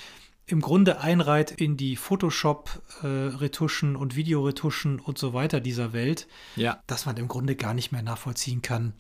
im 0.46 0.60
Grunde 0.60 1.00
einreiht 1.00 1.52
in 1.52 1.76
die 1.76 1.96
Photoshop-Retuschen 1.96 3.94
äh, 3.94 3.98
und 3.98 4.16
Videoretuschen 4.16 4.98
und 4.98 5.16
so 5.16 5.32
weiter 5.32 5.60
dieser 5.60 5.92
Welt, 5.92 6.26
ja. 6.56 6.82
dass 6.86 7.06
man 7.06 7.16
im 7.16 7.28
Grunde 7.28 7.54
gar 7.56 7.74
nicht 7.74 7.92
mehr 7.92 8.02
nachvollziehen 8.02 8.62
kann, 8.62 8.94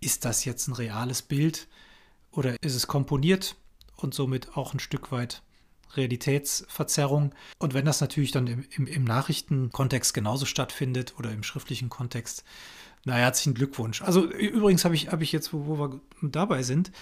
ist 0.00 0.24
das 0.24 0.44
jetzt 0.44 0.68
ein 0.68 0.74
reales 0.74 1.22
Bild 1.22 1.68
oder 2.30 2.56
ist 2.62 2.74
es 2.74 2.86
komponiert 2.86 3.56
und 3.96 4.12
somit 4.14 4.56
auch 4.56 4.74
ein 4.74 4.80
Stück 4.80 5.12
weit 5.12 5.42
Realitätsverzerrung. 5.96 7.34
Und 7.58 7.74
wenn 7.74 7.84
das 7.84 8.00
natürlich 8.00 8.30
dann 8.32 8.46
im, 8.46 8.64
im, 8.76 8.86
im 8.86 9.04
Nachrichtenkontext 9.04 10.14
genauso 10.14 10.46
stattfindet 10.46 11.14
oder 11.18 11.30
im 11.32 11.42
schriftlichen 11.42 11.88
Kontext, 11.88 12.44
na, 13.04 13.14
herzlichen 13.14 13.54
Glückwunsch. 13.54 14.02
Also 14.02 14.30
übrigens 14.30 14.84
habe 14.84 14.94
ich, 14.94 15.08
hab 15.08 15.22
ich 15.22 15.32
jetzt, 15.32 15.52
wo, 15.52 15.66
wo 15.66 15.78
wir 15.78 16.00
dabei 16.22 16.62
sind, 16.62 16.92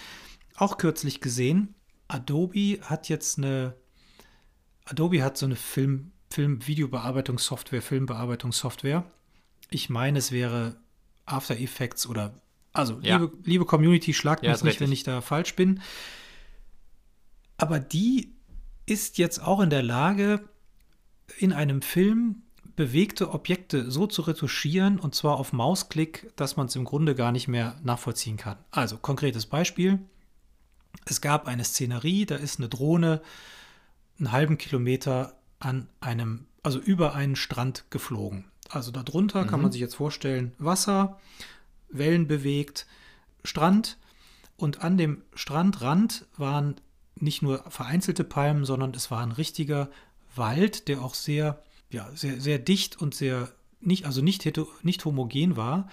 auch 0.57 0.79
kürzlich 0.79 1.21
gesehen, 1.21 1.75
Adobe 2.09 2.81
hat 2.83 3.09
jetzt 3.09 3.39
eine, 3.39 3.75
Adobe 4.85 5.23
hat 5.23 5.37
so 5.37 5.47
eine 5.47 5.57
Film, 5.57 6.13
Film-Videobearbeitungssoftware, 6.31 7.83
Filmbearbeitungssoftware. 7.83 9.05
Ich 9.71 9.91
meine, 9.91 10.19
es 10.19 10.33
wäre 10.33 10.77
After 11.27 11.59
Effects 11.59 12.07
oder, 12.07 12.35
also 12.73 12.99
ja. 13.03 13.19
liebe, 13.19 13.33
liebe 13.45 13.65
Community, 13.67 14.15
schlagt 14.15 14.43
ja, 14.43 14.53
mich 14.53 14.63
nicht, 14.63 14.71
richtig. 14.73 14.87
wenn 14.87 14.93
ich 14.93 15.03
da 15.03 15.21
falsch 15.21 15.55
bin. 15.55 15.81
Aber 17.57 17.79
die 17.79 18.33
ist 18.91 19.19
jetzt 19.19 19.41
auch 19.41 19.61
in 19.61 19.71
der 19.71 19.83
Lage, 19.83 20.49
in 21.39 21.53
einem 21.53 21.81
Film 21.81 22.43
bewegte 22.77 23.33
Objekte 23.33 23.91
so 23.91 24.07
zu 24.07 24.23
retuschieren 24.23 24.99
und 24.99 25.15
zwar 25.15 25.37
auf 25.37 25.53
Mausklick, 25.53 26.33
dass 26.37 26.57
man 26.57 26.67
es 26.67 26.77
im 26.77 26.85
Grunde 26.85 27.15
gar 27.15 27.31
nicht 27.31 27.47
mehr 27.47 27.77
nachvollziehen 27.83 28.37
kann. 28.37 28.59
Also 28.71 28.97
konkretes 28.97 29.47
Beispiel. 29.47 30.01
Es 31.05 31.21
gab 31.21 31.47
eine 31.47 31.65
Szenerie, 31.65 32.27
da 32.27 32.37
ist 32.37 32.59
eine 32.59 32.69
Drohne 32.69 33.23
einen 34.19 34.33
halben 34.33 34.59
Kilometer 34.59 35.39
an 35.59 35.89
einem, 36.01 36.47
also 36.63 36.79
über 36.79 37.15
einen 37.15 37.37
Strand 37.37 37.85
geflogen. 37.91 38.51
Also 38.69 38.91
darunter 38.91 39.45
mhm. 39.45 39.47
kann 39.47 39.61
man 39.61 39.69
mhm. 39.69 39.73
sich 39.73 39.81
jetzt 39.81 39.95
vorstellen, 39.95 40.53
Wasser, 40.59 41.19
Wellen 41.91 42.29
bewegt, 42.29 42.87
Strand 43.45 43.99
und 44.57 44.83
an 44.83 44.99
dem 44.99 45.23
Strandrand 45.35 46.27
waren 46.37 46.77
nicht 47.17 47.43
nur 47.43 47.65
vereinzelte 47.71 48.25
Palmen, 48.25 48.65
sondern 48.65 48.93
es 48.95 49.11
war 49.11 49.23
ein 49.23 49.33
richtiger 49.33 49.91
Wald, 50.35 50.89
der 50.89 51.03
auch 51.03 51.15
sehr, 51.15 51.63
ja, 51.91 52.11
sehr, 52.15 52.41
sehr 52.41 52.59
dicht 52.59 53.01
und 53.01 53.15
sehr 53.15 53.53
nicht, 53.81 54.07
also 54.07 54.23
nicht, 54.23 54.49
nicht 54.83 55.05
homogen 55.05 55.57
war. 55.57 55.89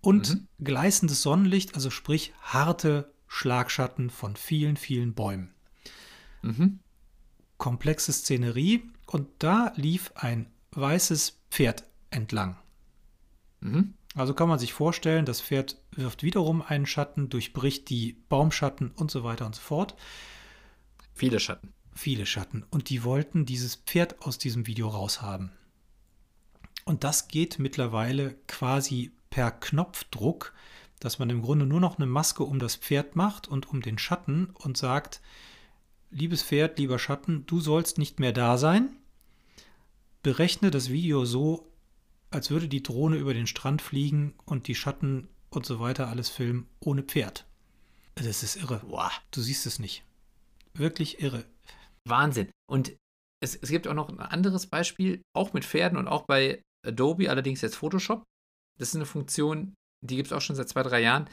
Und 0.00 0.34
mhm. 0.34 0.48
gleißendes 0.62 1.22
Sonnenlicht, 1.22 1.74
also 1.74 1.90
sprich 1.90 2.32
harte 2.42 3.12
Schlagschatten 3.26 4.10
von 4.10 4.36
vielen, 4.36 4.76
vielen 4.76 5.14
Bäumen. 5.14 5.54
Mhm. 6.42 6.80
Komplexe 7.56 8.12
Szenerie 8.12 8.82
und 9.06 9.28
da 9.38 9.72
lief 9.76 10.12
ein 10.14 10.46
weißes 10.72 11.40
Pferd 11.50 11.84
entlang. 12.10 12.56
Mhm. 13.60 13.94
Also 14.14 14.34
kann 14.34 14.48
man 14.48 14.58
sich 14.58 14.72
vorstellen, 14.72 15.24
das 15.24 15.40
Pferd 15.40 15.80
wirft 15.90 16.22
wiederum 16.22 16.62
einen 16.62 16.86
Schatten, 16.86 17.30
durchbricht 17.30 17.88
die 17.88 18.12
Baumschatten 18.28 18.92
und 18.92 19.10
so 19.10 19.24
weiter 19.24 19.46
und 19.46 19.56
so 19.56 19.62
fort. 19.62 19.96
Viele 21.14 21.38
Schatten. 21.38 21.72
Viele 21.94 22.26
Schatten. 22.26 22.64
Und 22.70 22.90
die 22.90 23.04
wollten 23.04 23.46
dieses 23.46 23.76
Pferd 23.76 24.20
aus 24.22 24.36
diesem 24.36 24.66
Video 24.66 24.88
raushaben. 24.88 25.52
Und 26.84 27.04
das 27.04 27.28
geht 27.28 27.60
mittlerweile 27.60 28.34
quasi 28.48 29.12
per 29.30 29.52
Knopfdruck, 29.52 30.52
dass 30.98 31.20
man 31.20 31.30
im 31.30 31.40
Grunde 31.40 31.66
nur 31.66 31.80
noch 31.80 31.98
eine 31.98 32.06
Maske 32.06 32.42
um 32.42 32.58
das 32.58 32.74
Pferd 32.74 33.14
macht 33.14 33.46
und 33.46 33.70
um 33.70 33.80
den 33.80 33.96
Schatten 33.96 34.50
und 34.54 34.76
sagt, 34.76 35.20
liebes 36.10 36.42
Pferd, 36.42 36.78
lieber 36.78 36.98
Schatten, 36.98 37.46
du 37.46 37.60
sollst 37.60 37.96
nicht 37.96 38.18
mehr 38.18 38.32
da 38.32 38.58
sein. 38.58 38.96
Berechne 40.24 40.72
das 40.72 40.90
Video 40.90 41.24
so, 41.24 41.70
als 42.30 42.50
würde 42.50 42.66
die 42.66 42.82
Drohne 42.82 43.16
über 43.16 43.34
den 43.34 43.46
Strand 43.46 43.82
fliegen 43.82 44.34
und 44.46 44.66
die 44.66 44.74
Schatten 44.74 45.28
und 45.50 45.64
so 45.64 45.78
weiter 45.78 46.08
alles 46.08 46.28
filmen 46.28 46.66
ohne 46.80 47.04
Pferd. 47.04 47.46
Das 48.16 48.42
ist 48.42 48.56
irre. 48.56 48.80
Du 49.30 49.40
siehst 49.40 49.66
es 49.66 49.78
nicht 49.78 50.04
wirklich 50.76 51.20
irre. 51.20 51.44
Wahnsinn. 52.06 52.50
Und 52.70 52.96
es, 53.42 53.56
es 53.56 53.68
gibt 53.68 53.88
auch 53.88 53.94
noch 53.94 54.08
ein 54.08 54.20
anderes 54.20 54.66
Beispiel, 54.66 55.22
auch 55.34 55.52
mit 55.52 55.64
Pferden 55.64 55.98
und 55.98 56.08
auch 56.08 56.24
bei 56.26 56.62
Adobe, 56.86 57.30
allerdings 57.30 57.60
jetzt 57.60 57.76
Photoshop. 57.76 58.24
Das 58.78 58.88
ist 58.88 58.96
eine 58.96 59.06
Funktion, 59.06 59.74
die 60.04 60.16
gibt 60.16 60.28
es 60.28 60.32
auch 60.32 60.40
schon 60.40 60.56
seit 60.56 60.68
zwei, 60.68 60.82
drei 60.82 61.00
Jahren. 61.00 61.28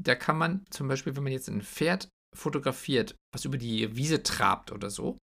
Da 0.00 0.14
kann 0.14 0.36
man 0.36 0.64
zum 0.70 0.88
Beispiel, 0.88 1.14
wenn 1.16 1.22
man 1.22 1.32
jetzt 1.32 1.48
ein 1.48 1.62
Pferd 1.62 2.08
fotografiert, 2.36 3.14
was 3.32 3.44
über 3.44 3.58
die 3.58 3.96
Wiese 3.96 4.22
trabt 4.22 4.72
oder 4.72 4.90
so, 4.90 5.18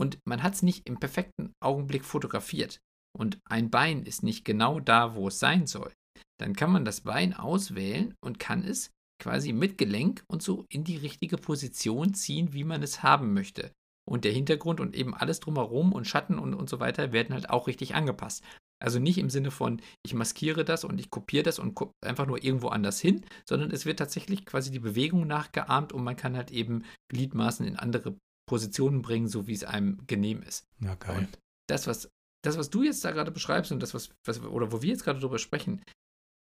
und 0.00 0.18
man 0.26 0.42
hat 0.42 0.54
es 0.54 0.62
nicht 0.62 0.88
im 0.88 0.98
perfekten 0.98 1.52
Augenblick 1.60 2.04
fotografiert 2.04 2.78
und 3.16 3.38
ein 3.44 3.68
Bein 3.68 4.04
ist 4.04 4.22
nicht 4.22 4.44
genau 4.44 4.80
da, 4.80 5.14
wo 5.14 5.28
es 5.28 5.38
sein 5.38 5.66
soll, 5.66 5.92
dann 6.40 6.54
kann 6.54 6.70
man 6.70 6.84
das 6.84 7.02
Bein 7.02 7.34
auswählen 7.34 8.14
und 8.24 8.38
kann 8.38 8.64
es 8.64 8.90
quasi 9.18 9.52
mit 9.52 9.78
Gelenk 9.78 10.24
und 10.28 10.42
so 10.42 10.64
in 10.68 10.84
die 10.84 10.96
richtige 10.96 11.36
Position 11.36 12.14
ziehen, 12.14 12.52
wie 12.52 12.64
man 12.64 12.82
es 12.82 13.02
haben 13.02 13.34
möchte. 13.34 13.72
Und 14.08 14.24
der 14.24 14.32
Hintergrund 14.32 14.80
und 14.80 14.96
eben 14.96 15.14
alles 15.14 15.40
drumherum 15.40 15.92
und 15.92 16.06
Schatten 16.06 16.38
und, 16.38 16.54
und 16.54 16.70
so 16.70 16.80
weiter 16.80 17.12
werden 17.12 17.34
halt 17.34 17.50
auch 17.50 17.66
richtig 17.66 17.94
angepasst. 17.94 18.42
Also 18.80 19.00
nicht 19.00 19.18
im 19.18 19.28
Sinne 19.28 19.50
von, 19.50 19.82
ich 20.04 20.14
maskiere 20.14 20.64
das 20.64 20.84
und 20.84 21.00
ich 21.00 21.10
kopiere 21.10 21.42
das 21.42 21.58
und 21.58 21.78
einfach 22.00 22.26
nur 22.26 22.42
irgendwo 22.42 22.68
anders 22.68 23.00
hin, 23.00 23.24
sondern 23.46 23.70
es 23.70 23.86
wird 23.86 23.98
tatsächlich 23.98 24.46
quasi 24.46 24.70
die 24.70 24.78
Bewegung 24.78 25.26
nachgeahmt 25.26 25.92
und 25.92 26.04
man 26.04 26.16
kann 26.16 26.36
halt 26.36 26.52
eben 26.52 26.84
Gliedmaßen 27.08 27.66
in 27.66 27.76
andere 27.76 28.16
Positionen 28.48 29.02
bringen, 29.02 29.28
so 29.28 29.46
wie 29.46 29.52
es 29.52 29.64
einem 29.64 30.06
genehm 30.06 30.42
ist. 30.42 30.64
Ja, 30.80 30.94
geil. 30.94 31.18
Und 31.18 31.38
das, 31.68 31.86
was, 31.86 32.08
das, 32.44 32.56
was 32.56 32.70
du 32.70 32.84
jetzt 32.84 33.04
da 33.04 33.10
gerade 33.10 33.32
beschreibst 33.32 33.72
und 33.72 33.82
das, 33.82 33.94
was, 33.94 34.10
was 34.24 34.40
oder 34.40 34.72
wo 34.72 34.80
wir 34.80 34.90
jetzt 34.90 35.04
gerade 35.04 35.20
drüber 35.20 35.38
sprechen, 35.38 35.82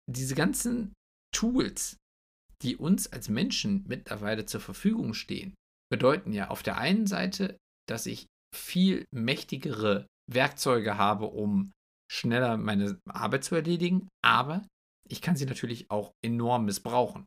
diese 0.09 0.35
ganzen 0.35 0.93
Tools, 1.35 1.97
die 2.63 2.77
uns 2.77 3.13
als 3.13 3.29
Menschen 3.29 3.85
mittlerweile 3.87 4.47
zur 4.47 4.61
Verfügung 4.61 5.15
stehen, 5.15 5.55
bedeuten 5.91 6.33
ja 6.33 6.49
auf 6.49 6.63
der 6.63 6.79
einen 6.79 7.07
Seite, 7.07 7.57
dass 7.89 8.07
ich 8.07 8.27
viel 8.55 9.05
mächtigere 9.13 10.07
Werkzeuge 10.31 10.97
habe, 10.97 11.27
um 11.27 11.73
schneller 12.11 12.57
meine 12.57 12.99
Arbeit 13.09 13.45
zu 13.45 13.55
erledigen, 13.55 14.09
aber 14.25 14.67
ich 15.09 15.21
kann 15.21 15.37
sie 15.37 15.47
natürlich 15.47 15.91
auch 15.91 16.13
enorm 16.25 16.65
missbrauchen. 16.65 17.27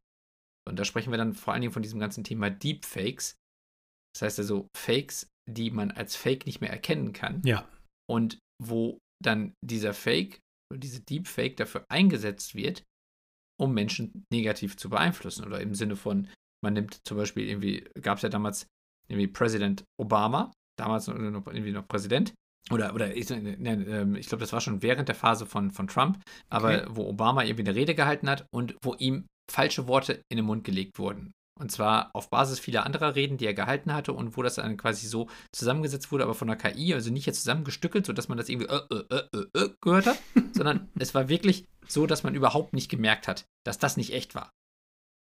Und 0.67 0.79
da 0.79 0.85
sprechen 0.85 1.11
wir 1.11 1.17
dann 1.17 1.33
vor 1.33 1.53
allen 1.53 1.61
Dingen 1.61 1.73
von 1.73 1.83
diesem 1.83 1.99
ganzen 1.99 2.23
Thema 2.23 2.49
Deepfakes. 2.49 3.35
Das 4.13 4.23
heißt 4.23 4.39
also 4.39 4.67
Fakes, 4.75 5.27
die 5.49 5.69
man 5.69 5.91
als 5.91 6.15
Fake 6.15 6.45
nicht 6.45 6.61
mehr 6.61 6.71
erkennen 6.71 7.13
kann. 7.13 7.41
Ja. 7.43 7.67
Und 8.09 8.39
wo 8.63 8.97
dann 9.23 9.53
dieser 9.63 9.93
Fake, 9.93 10.39
diese 10.73 11.01
Deepfake 11.01 11.57
dafür 11.57 11.85
eingesetzt 11.89 12.55
wird, 12.55 12.83
um 13.59 13.73
Menschen 13.73 14.25
negativ 14.31 14.77
zu 14.77 14.89
beeinflussen. 14.89 15.45
Oder 15.45 15.61
im 15.61 15.75
Sinne 15.75 15.95
von, 15.95 16.27
man 16.63 16.73
nimmt 16.73 16.99
zum 17.05 17.17
Beispiel 17.17 17.47
irgendwie, 17.47 17.83
gab 18.01 18.17
es 18.17 18.23
ja 18.23 18.29
damals 18.29 18.67
irgendwie 19.07 19.27
Präsident 19.27 19.83
Obama, 19.99 20.51
damals 20.77 21.07
noch, 21.07 21.15
irgendwie 21.47 21.71
noch 21.71 21.87
Präsident. 21.87 22.33
Oder, 22.71 22.95
oder 22.95 23.15
ich, 23.15 23.29
ne, 23.29 24.17
ich 24.17 24.27
glaube, 24.27 24.41
das 24.41 24.51
war 24.51 24.61
schon 24.61 24.81
während 24.81 25.07
der 25.07 25.15
Phase 25.15 25.45
von, 25.45 25.69
von 25.69 25.87
Trump, 25.87 26.19
aber 26.49 26.81
okay. 26.81 26.87
wo 26.89 27.07
Obama 27.07 27.43
irgendwie 27.43 27.69
eine 27.69 27.75
Rede 27.75 27.93
gehalten 27.93 28.27
hat 28.27 28.47
und 28.51 28.75
wo 28.81 28.95
ihm 28.95 29.27
falsche 29.51 29.87
Worte 29.87 30.21
in 30.29 30.37
den 30.37 30.45
Mund 30.45 30.63
gelegt 30.63 30.97
wurden. 30.97 31.31
Und 31.57 31.71
zwar 31.71 32.09
auf 32.13 32.29
Basis 32.29 32.59
vieler 32.59 32.85
anderer 32.85 33.15
Reden, 33.15 33.37
die 33.37 33.45
er 33.45 33.53
gehalten 33.53 33.93
hatte 33.93 34.11
und 34.11 34.35
wo 34.35 34.43
das 34.43 34.55
dann 34.55 34.75
quasi 34.75 35.07
so 35.07 35.29
zusammengesetzt 35.53 36.11
wurde, 36.11 36.25
aber 36.25 36.35
von 36.35 36.49
der 36.49 36.57
KI, 36.57 36.93
also 36.93 37.11
nicht 37.11 37.25
jetzt 37.25 37.39
zusammengestückelt, 37.39 38.05
sodass 38.05 38.27
man 38.27 38.37
das 38.37 38.49
irgendwie 38.49 38.67
äh, 38.67 38.81
äh, 39.09 39.23
äh, 39.33 39.61
äh, 39.61 39.69
gehört 39.81 40.07
hat, 40.07 40.19
sondern 40.53 40.89
es 40.99 41.13
war 41.15 41.29
wirklich 41.29 41.65
so, 41.87 42.07
dass 42.07 42.23
man 42.23 42.35
überhaupt 42.35 42.73
nicht 42.73 42.89
gemerkt 42.89 43.27
hat, 43.27 43.45
dass 43.65 43.79
das 43.79 43.95
nicht 43.95 44.13
echt 44.13 44.35
war. 44.35 44.51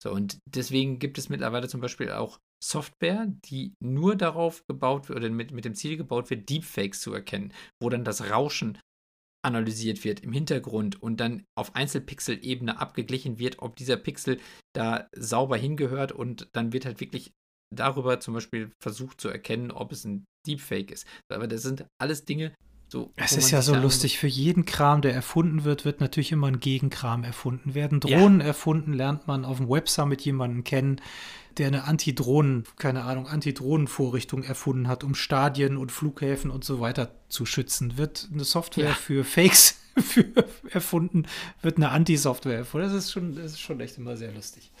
So, 0.03 0.11
und 0.11 0.37
deswegen 0.45 0.99
gibt 0.99 1.17
es 1.17 1.29
mittlerweile 1.29 1.67
zum 1.67 1.81
Beispiel 1.81 2.11
auch 2.11 2.39
Software, 2.63 3.27
die 3.45 3.73
nur 3.79 4.15
darauf 4.15 4.65
gebaut 4.67 5.09
wird 5.09 5.19
oder 5.19 5.29
mit, 5.29 5.51
mit 5.51 5.65
dem 5.65 5.75
Ziel 5.75 5.97
gebaut 5.97 6.29
wird, 6.29 6.49
Deepfakes 6.49 7.01
zu 7.01 7.13
erkennen, 7.13 7.53
wo 7.81 7.89
dann 7.89 8.03
das 8.03 8.29
Rauschen 8.29 8.77
analysiert 9.45 10.03
wird 10.03 10.21
im 10.21 10.33
Hintergrund 10.33 11.01
und 11.01 11.19
dann 11.19 11.45
auf 11.55 11.75
Einzelpixel-Ebene 11.75 12.79
abgeglichen 12.79 13.39
wird, 13.39 13.59
ob 13.59 13.75
dieser 13.75 13.97
Pixel 13.97 14.39
da 14.73 15.07
sauber 15.15 15.57
hingehört 15.57 16.11
und 16.11 16.49
dann 16.53 16.73
wird 16.73 16.85
halt 16.85 16.99
wirklich 16.99 17.31
darüber 17.73 18.19
zum 18.19 18.33
Beispiel 18.33 18.71
versucht 18.81 19.21
zu 19.21 19.29
erkennen, 19.29 19.71
ob 19.71 19.91
es 19.91 20.05
ein 20.05 20.25
Deepfake 20.47 20.91
ist. 20.91 21.05
Aber 21.29 21.47
das 21.47 21.61
sind 21.63 21.85
alles 22.01 22.25
Dinge, 22.25 22.53
so, 22.89 23.11
es 23.17 23.33
ist 23.33 23.51
ja 23.51 23.61
so 23.61 23.75
lustig, 23.75 24.17
für 24.17 24.27
jeden 24.27 24.65
Kram, 24.65 25.01
der 25.01 25.13
erfunden 25.13 25.65
wird, 25.65 25.83
wird 25.83 25.99
natürlich 25.99 26.31
immer 26.31 26.47
ein 26.47 26.61
Gegenkram 26.61 27.25
erfunden. 27.25 27.73
Werden 27.73 27.99
Drohnen 27.99 28.39
ja. 28.39 28.47
erfunden, 28.47 28.93
lernt 28.93 29.27
man 29.27 29.43
auf 29.43 29.57
dem 29.57 29.69
Web 29.69 29.89
Summit 29.89 30.21
jemanden 30.21 30.63
kennen, 30.63 31.01
der 31.57 31.67
eine 31.67 31.83
Anti-Drohnen, 31.83 32.63
keine 32.77 33.03
Ahnung, 33.03 33.27
Anti-Drohnen-Vorrichtung 33.27 34.43
erfunden 34.43 34.87
hat, 34.87 35.03
um 35.03 35.15
Stadien 35.15 35.75
und 35.75 35.91
Flughäfen 35.91 36.49
und 36.49 36.63
so 36.63 36.79
weiter 36.79 37.11
zu 37.27 37.45
schützen. 37.45 37.97
Wird 37.97 38.29
eine 38.31 38.45
Software 38.45 38.89
ja. 38.89 38.93
für 38.93 39.25
Fakes 39.25 39.79
für 39.97 40.25
erfunden, 40.69 41.25
wird 41.61 41.77
eine 41.77 41.89
Anti-Software 41.89 42.57
erfunden. 42.59 42.87
Das 42.87 42.95
ist, 42.95 43.11
schon, 43.11 43.35
das 43.35 43.53
ist 43.53 43.59
schon 43.59 43.81
echt 43.81 43.97
immer 43.97 44.15
sehr 44.15 44.31
lustig. 44.31 44.71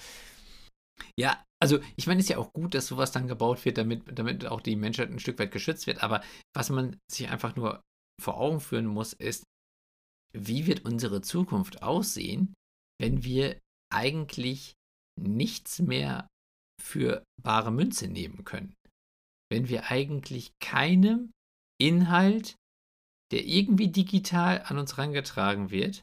Ja, 1.19 1.43
also 1.59 1.79
ich 1.95 2.07
meine, 2.07 2.19
es 2.19 2.25
ist 2.25 2.29
ja 2.29 2.37
auch 2.37 2.53
gut, 2.53 2.73
dass 2.73 2.87
sowas 2.87 3.11
dann 3.11 3.27
gebaut 3.27 3.65
wird, 3.65 3.77
damit, 3.77 4.03
damit 4.17 4.45
auch 4.45 4.61
die 4.61 4.75
Menschheit 4.75 5.09
ein 5.09 5.19
Stück 5.19 5.39
weit 5.39 5.51
geschützt 5.51 5.87
wird. 5.87 6.03
Aber 6.03 6.21
was 6.53 6.69
man 6.69 6.99
sich 7.11 7.29
einfach 7.29 7.55
nur 7.55 7.83
vor 8.21 8.37
Augen 8.37 8.59
führen 8.59 8.87
muss, 8.87 9.13
ist, 9.13 9.43
wie 10.33 10.65
wird 10.67 10.85
unsere 10.85 11.21
Zukunft 11.21 11.83
aussehen, 11.83 12.53
wenn 12.99 13.23
wir 13.23 13.59
eigentlich 13.93 14.73
nichts 15.19 15.79
mehr 15.79 16.27
für 16.81 17.23
bare 17.41 17.71
Münze 17.71 18.07
nehmen 18.07 18.43
können, 18.43 18.73
wenn 19.51 19.69
wir 19.69 19.89
eigentlich 19.89 20.51
keinem 20.59 21.31
Inhalt, 21.79 22.55
der 23.31 23.45
irgendwie 23.45 23.89
digital 23.89 24.63
an 24.63 24.77
uns 24.77 24.97
herangetragen 24.97 25.71
wird, 25.71 26.01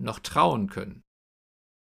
noch 0.00 0.20
trauen 0.20 0.68
können. 0.68 1.02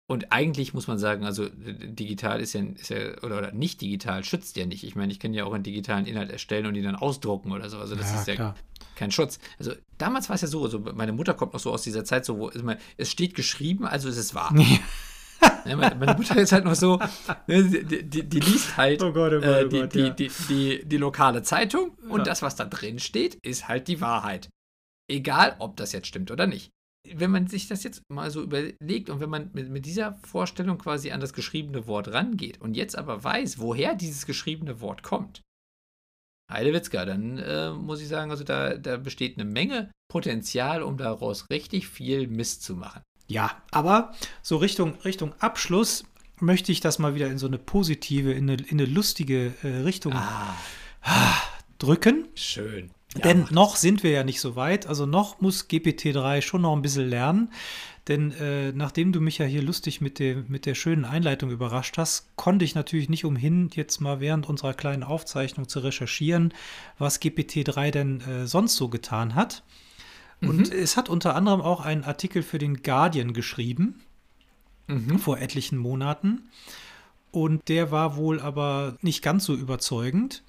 Und 0.09 0.31
eigentlich 0.31 0.73
muss 0.73 0.87
man 0.87 0.97
sagen, 0.97 1.25
also 1.25 1.49
digital 1.49 2.39
ist 2.39 2.53
ja, 2.53 2.61
ist 2.61 2.89
ja 2.89 3.17
oder, 3.23 3.39
oder, 3.39 3.51
nicht 3.51 3.81
digital 3.81 4.23
schützt 4.23 4.55
ja 4.55 4.65
nicht. 4.65 4.85
Ich 4.85 4.95
meine, 4.95 5.11
ich 5.11 5.19
kann 5.19 5.33
ja 5.33 5.43
auch 5.43 5.51
einen 5.51 5.65
digitalen 5.65 6.05
Inhalt 6.05 6.31
erstellen 6.31 6.65
und 6.65 6.75
ihn 6.75 6.85
dann 6.85 6.95
ausdrucken 6.95 7.51
oder 7.51 7.69
so. 7.69 7.77
Also 7.77 7.95
das 7.95 8.11
ja, 8.11 8.19
ist 8.21 8.27
ja 8.27 8.35
klar. 8.35 8.55
Kein 8.97 9.11
Schutz. 9.11 9.39
Also 9.57 9.73
damals 9.97 10.27
war 10.27 10.35
es 10.35 10.41
ja 10.41 10.47
so, 10.47 10.63
also 10.63 10.79
meine 10.79 11.13
Mutter 11.13 11.33
kommt 11.33 11.53
noch 11.53 11.59
so 11.59 11.71
aus 11.71 11.83
dieser 11.83 12.03
Zeit, 12.03 12.25
so 12.25 12.37
wo 12.37 12.51
es 12.97 13.09
steht 13.09 13.35
geschrieben, 13.35 13.85
also 13.85 14.09
ist 14.09 14.17
es 14.17 14.35
wahr. 14.35 14.53
Ja, 15.65 15.75
meine, 15.75 16.15
Mutter 16.15 16.37
ist 16.37 16.51
halt 16.51 16.65
noch 16.65 16.75
so, 16.75 16.99
ne, 17.45 17.63
die, 17.63 18.03
die, 18.03 18.23
die, 18.23 18.39
liest 18.39 18.75
halt 18.75 19.03
oh 19.03 19.11
Gott, 19.11 19.33
oh 19.33 19.39
Gott, 19.39 19.43
äh, 19.43 19.65
oh 19.65 19.69
Gott, 19.69 19.93
die, 19.93 19.99
ja. 19.99 20.09
die, 20.09 20.85
die, 20.85 20.97
lokale 20.97 21.43
Zeitung 21.43 21.91
und 22.09 22.19
ja. 22.19 22.23
das, 22.23 22.41
was 22.41 22.55
da 22.55 22.65
drin 22.65 22.99
steht, 22.99 23.35
ist 23.43 23.67
halt 23.67 23.87
die 23.87 24.01
Wahrheit. 24.01 24.49
Egal, 25.07 25.55
ob 25.59 25.77
das 25.77 25.91
jetzt 25.91 26.07
stimmt 26.07 26.31
oder 26.31 26.47
nicht. 26.47 26.71
Wenn 27.13 27.31
man 27.31 27.47
sich 27.47 27.67
das 27.67 27.83
jetzt 27.83 28.01
mal 28.09 28.31
so 28.31 28.41
überlegt 28.41 29.09
und 29.09 29.19
wenn 29.19 29.29
man 29.29 29.51
mit, 29.53 29.69
mit 29.69 29.85
dieser 29.85 30.19
Vorstellung 30.25 30.77
quasi 30.77 31.11
an 31.11 31.21
das 31.21 31.33
geschriebene 31.33 31.87
Wort 31.87 32.09
rangeht 32.09 32.59
und 32.59 32.75
jetzt 32.75 32.97
aber 32.97 33.23
weiß, 33.23 33.59
woher 33.59 33.95
dieses 33.95 34.25
geschriebene 34.25 34.81
Wort 34.81 35.03
kommt, 35.03 35.41
Heidewitzka, 36.49 37.05
dann 37.05 37.37
äh, 37.37 37.71
muss 37.71 38.01
ich 38.01 38.07
sagen, 38.07 38.31
also 38.31 38.43
da, 38.43 38.75
da 38.75 38.97
besteht 38.97 39.37
eine 39.37 39.49
Menge 39.49 39.91
Potenzial, 40.09 40.81
um 40.81 40.97
daraus 40.97 41.49
richtig 41.49 41.87
viel 41.87 42.27
Mist 42.27 42.63
zu 42.63 42.75
machen. 42.75 43.01
Ja, 43.27 43.61
aber 43.71 44.13
so 44.41 44.57
Richtung, 44.57 44.95
Richtung 45.03 45.33
Abschluss 45.39 46.05
möchte 46.39 46.71
ich 46.71 46.79
das 46.79 46.99
mal 46.99 47.15
wieder 47.15 47.27
in 47.27 47.37
so 47.37 47.47
eine 47.47 47.57
positive, 47.57 48.31
in 48.31 48.49
eine, 48.49 48.61
in 48.61 48.79
eine 48.79 48.85
lustige 48.85 49.53
äh, 49.63 49.67
Richtung 49.67 50.13
ah. 50.13 50.55
drücken. 51.79 52.27
Schön. 52.35 52.91
Ja, 53.15 53.21
Denn 53.21 53.47
noch 53.51 53.75
sind 53.75 54.03
wir 54.03 54.11
ja 54.11 54.23
nicht 54.23 54.39
so 54.39 54.55
weit. 54.55 54.87
Also 54.87 55.05
noch 55.05 55.41
muss 55.41 55.67
GPT-3 55.69 56.41
schon 56.41 56.61
noch 56.61 56.75
ein 56.75 56.81
bisschen 56.81 57.09
lernen. 57.09 57.51
Denn 58.07 58.31
äh, 58.31 58.71
nachdem 58.71 59.11
du 59.11 59.19
mich 59.19 59.37
ja 59.37 59.45
hier 59.45 59.61
lustig 59.61 59.99
mit, 59.99 60.19
dem, 60.19 60.45
mit 60.47 60.65
der 60.65 60.75
schönen 60.75 61.03
Einleitung 61.03 61.51
überrascht 61.51 61.97
hast, 61.97 62.27
konnte 62.37 62.63
ich 62.63 62.73
natürlich 62.73 63.09
nicht 63.09 63.25
umhin, 63.25 63.69
jetzt 63.73 63.99
mal 63.99 64.21
während 64.21 64.47
unserer 64.47 64.73
kleinen 64.73 65.03
Aufzeichnung 65.03 65.67
zu 65.67 65.79
recherchieren, 65.79 66.53
was 66.97 67.21
GPT-3 67.21 67.91
denn 67.91 68.21
äh, 68.21 68.47
sonst 68.47 68.75
so 68.75 68.87
getan 68.87 69.35
hat. 69.35 69.63
Und 70.39 70.69
mhm. 70.69 70.79
es 70.79 70.95
hat 70.95 71.09
unter 71.09 71.35
anderem 71.35 71.61
auch 71.61 71.81
einen 71.81 72.03
Artikel 72.03 72.43
für 72.43 72.59
den 72.59 72.81
Guardian 72.83 73.33
geschrieben, 73.33 74.01
mhm. 74.87 75.19
vor 75.19 75.39
etlichen 75.39 75.77
Monaten. 75.77 76.49
Und 77.31 77.67
der 77.67 77.91
war 77.91 78.15
wohl 78.15 78.39
aber 78.39 78.97
nicht 79.01 79.21
ganz 79.21 79.45
so 79.45 79.53
überzeugend. 79.53 80.43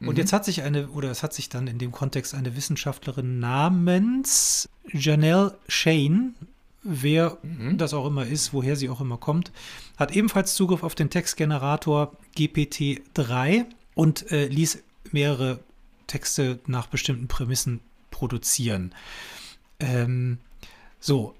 Und 0.00 0.10
mhm. 0.10 0.16
jetzt 0.16 0.32
hat 0.32 0.44
sich 0.44 0.62
eine, 0.62 0.88
oder 0.88 1.10
es 1.10 1.22
hat 1.22 1.32
sich 1.32 1.48
dann 1.48 1.66
in 1.66 1.78
dem 1.78 1.90
Kontext 1.90 2.34
eine 2.34 2.54
Wissenschaftlerin 2.54 3.40
namens 3.40 4.68
Janelle 4.92 5.58
Shane, 5.66 6.34
wer 6.84 7.38
mhm. 7.42 7.78
das 7.78 7.94
auch 7.94 8.06
immer 8.06 8.26
ist, 8.26 8.52
woher 8.52 8.76
sie 8.76 8.88
auch 8.88 9.00
immer 9.00 9.16
kommt, 9.16 9.50
hat 9.96 10.14
ebenfalls 10.14 10.54
Zugriff 10.54 10.82
auf 10.82 10.94
den 10.94 11.10
Textgenerator 11.10 12.12
GPT-3 12.36 13.64
und 13.94 14.30
äh, 14.30 14.46
ließ 14.46 14.82
mehrere 15.10 15.60
Texte 16.06 16.60
nach 16.66 16.86
bestimmten 16.86 17.26
Prämissen 17.26 17.80
produzieren. 18.10 18.94
Ähm, 19.80 20.38
so, 21.00 21.34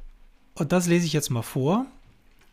und 0.54 0.72
das 0.72 0.86
lese 0.86 1.06
ich 1.06 1.12
jetzt 1.12 1.30
mal 1.30 1.42
vor. 1.42 1.86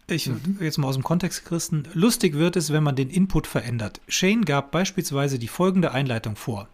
Ich 0.08 0.28
mhm. 0.28 0.58
jetzt 0.60 0.78
mal 0.78 0.88
aus 0.88 0.96
dem 0.96 1.04
Kontext 1.04 1.46
gerissen. 1.46 1.88
Lustig 1.94 2.34
wird 2.34 2.56
es, 2.56 2.72
wenn 2.72 2.84
man 2.84 2.96
den 2.96 3.10
Input 3.10 3.48
verändert. 3.48 4.02
Shane 4.08 4.44
gab 4.44 4.72
beispielsweise 4.72 5.40
die 5.40 5.48
folgende 5.48 5.92
Einleitung 5.92 6.36
vor. 6.36 6.68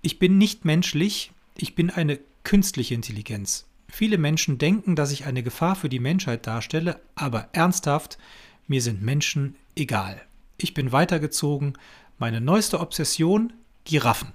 Ich 0.00 0.18
bin 0.18 0.38
nicht 0.38 0.64
menschlich, 0.64 1.32
ich 1.56 1.74
bin 1.74 1.90
eine 1.90 2.18
künstliche 2.44 2.94
Intelligenz. 2.94 3.67
Viele 3.90 4.18
Menschen 4.18 4.58
denken, 4.58 4.96
dass 4.96 5.12
ich 5.12 5.24
eine 5.24 5.42
Gefahr 5.42 5.74
für 5.74 5.88
die 5.88 5.98
Menschheit 5.98 6.46
darstelle, 6.46 7.00
aber 7.14 7.48
ernsthaft, 7.52 8.18
mir 8.66 8.82
sind 8.82 9.02
Menschen 9.02 9.56
egal. 9.74 10.20
Ich 10.58 10.74
bin 10.74 10.92
weitergezogen. 10.92 11.74
Meine 12.18 12.40
neueste 12.40 12.80
Obsession, 12.80 13.52
Giraffen. 13.84 14.32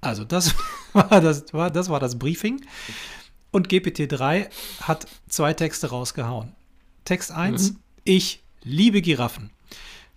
Also 0.00 0.24
das 0.24 0.54
war 0.92 1.20
das, 1.20 1.52
war, 1.54 1.70
das 1.70 1.88
war 1.88 2.00
das 2.00 2.18
Briefing. 2.18 2.60
Und 3.50 3.68
GPT-3 3.68 4.48
hat 4.80 5.06
zwei 5.28 5.54
Texte 5.54 5.88
rausgehauen. 5.88 6.54
Text 7.04 7.30
1, 7.30 7.72
mhm. 7.72 7.76
ich 8.02 8.42
liebe 8.62 9.00
Giraffen. 9.00 9.50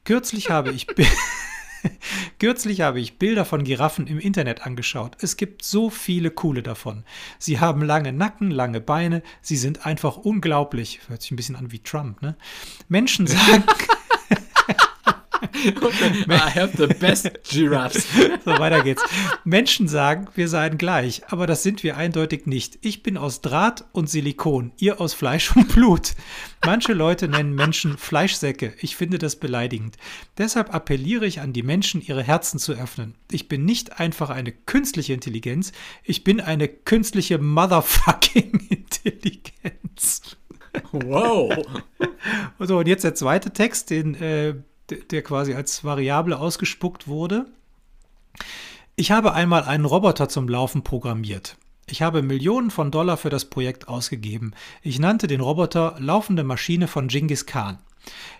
Kürzlich 0.03 0.49
habe 0.49 0.71
ich 0.71 0.88
Kürzlich 2.40 2.82
habe 2.82 3.00
ich 3.00 3.18
Bilder 3.18 3.46
von 3.46 3.63
Giraffen 3.63 4.08
im 4.08 4.20
Internet 4.20 4.66
angeschaut. 4.66 5.18
Es 5.22 5.38
gibt 5.38 5.63
so 5.63 5.90
viele 5.90 6.32
coole 6.32 6.63
davon. 6.63 7.04
Sie 7.40 7.60
haben 7.60 7.82
lange 7.82 8.13
Nacken, 8.13 8.52
lange 8.52 8.82
Beine. 8.82 9.24
Sie 9.42 9.58
sind 9.58 9.86
einfach 9.86 10.18
unglaublich. 10.18 11.02
Hört 11.08 11.22
sich 11.22 11.32
ein 11.32 11.36
bisschen 11.36 11.56
an 11.56 11.72
wie 11.72 11.80
Trump, 11.80 12.22
ne? 12.22 12.36
Menschen 12.88 13.28
sagen. 13.28 13.63
I 16.30 16.49
have 16.49 16.77
the 16.77 16.88
best 16.88 17.30
giraffes. 17.43 18.08
So, 18.45 18.60
weiter 18.60 18.82
geht's. 18.82 19.03
Menschen 19.43 19.88
sagen, 19.88 20.27
wir 20.36 20.47
seien 20.47 20.77
gleich, 20.77 21.23
aber 21.27 21.47
das 21.47 21.63
sind 21.63 21.84
wir 21.84 21.97
eindeutig 21.97 22.45
nicht. 22.45 22.77
Ich 22.82 23.03
bin 23.03 23.17
aus 23.17 23.41
Draht 23.41 23.84
und 23.91 24.10
Silikon, 24.10 24.71
ihr 24.77 25.01
aus 25.01 25.13
Fleisch 25.13 25.56
und 25.56 25.67
Blut. 25.73 26.13
Manche 26.65 26.93
Leute 26.93 27.27
nennen 27.27 27.56
Menschen 27.56 27.97
Fleischsäcke. 27.97 28.73
Ich 28.80 28.95
finde 28.95 29.17
das 29.17 29.36
beleidigend. 29.36 29.97
Deshalb 30.38 30.73
appelliere 30.73 31.25
ich 31.25 31.41
an 31.41 31.51
die 31.51 31.63
Menschen, 31.63 32.01
ihre 32.01 32.23
Herzen 32.23 32.60
zu 32.60 32.73
öffnen. 32.73 33.15
Ich 33.32 33.47
bin 33.47 33.65
nicht 33.65 33.99
einfach 33.99 34.30
eine 34.30 34.51
künstliche 34.51 35.13
Intelligenz, 35.13 35.73
ich 36.03 36.23
bin 36.23 36.39
eine 36.39 36.67
künstliche 36.67 37.38
Motherfucking 37.38 38.67
Intelligenz. 38.69 40.38
Wow. 40.91 41.53
So, 42.60 42.80
und 42.80 42.88
jetzt 42.88 43.03
der 43.03 43.15
zweite 43.15 43.51
Text, 43.51 43.89
den 43.89 44.15
äh, 44.15 44.56
der 44.89 45.21
quasi 45.21 45.54
als 45.54 45.84
Variable 45.84 46.38
ausgespuckt 46.38 47.08
wurde. 47.08 47.45
Ich 48.95 49.12
habe 49.12 49.34
einmal 49.34 49.63
einen 49.63 49.86
Roboter 49.86 50.30
zum 50.30 50.47
Laufen 50.47 50.84
programmiert. 50.84 51.58
Ich 51.89 52.02
habe 52.02 52.21
Millionen 52.21 52.71
von 52.71 52.91
Dollar 52.91 53.15
für 53.15 53.30
das 53.30 53.45
Projekt 53.45 53.88
ausgegeben. 53.88 54.54
Ich 54.82 55.00
nannte 55.00 55.28
den 55.28 55.39
Roboter 55.39 55.95
Laufende 56.00 56.43
Maschine 56.43 56.88
von 56.88 57.08
Genghis 57.08 57.45
Khan. 57.45 57.80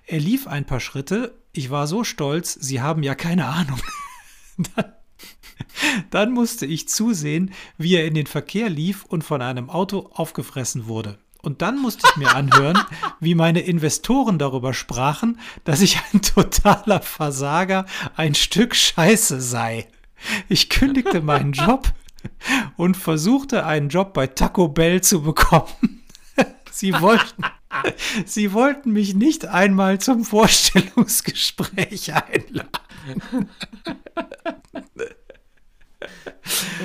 Er 0.06 0.20
lief 0.20 0.48
ein 0.48 0.66
paar 0.66 0.80
Schritte. 0.80 1.36
Ich 1.54 1.70
war 1.70 1.88
so 1.88 2.04
stolz, 2.04 2.54
Sie 2.54 2.82
haben 2.82 3.04
ja 3.04 3.16
keine 3.16 3.46
Ahnung. 3.46 3.80
dann, 4.76 4.94
dann 6.10 6.32
musste 6.34 6.66
ich 6.66 6.90
zusehen, 6.90 7.54
wie 7.78 7.96
er 7.96 8.06
in 8.06 8.16
den 8.16 8.28
Verkehr 8.28 8.70
lief 8.70 9.06
und 9.06 9.24
von 9.24 9.42
einem 9.42 9.70
Auto 9.70 10.10
aufgefressen 10.14 10.88
wurde. 10.88 11.18
Und 11.48 11.62
dann 11.62 11.80
musste 11.80 12.06
ich 12.10 12.18
mir 12.18 12.36
anhören, 12.36 12.78
wie 13.22 13.34
meine 13.34 13.62
Investoren 13.62 14.38
darüber 14.38 14.74
sprachen, 14.74 15.40
dass 15.64 15.80
ich 15.80 15.98
ein 16.12 16.22
totaler 16.22 17.00
Versager, 17.00 17.86
ein 18.18 18.36
Stück 18.36 18.76
Scheiße 18.76 19.40
sei. 19.40 19.88
Ich 20.50 20.68
kündigte 20.70 21.22
meinen 21.22 21.54
Job 21.54 21.94
und 22.76 22.98
versuchte 22.98 23.66
einen 23.66 23.88
Job 23.88 24.14
bei 24.14 24.28
Taco 24.28 24.68
Bell 24.68 25.00
zu 25.00 25.22
bekommen. 25.22 26.04
Sie 26.70 26.92
wollten, 27.00 27.46
sie 28.26 28.52
wollten 28.52 28.92
mich 28.92 29.16
nicht 29.16 29.48
einmal 29.48 30.00
zum 30.00 30.26
Vorstellungsgespräch 30.26 32.14
einladen. 32.14 33.50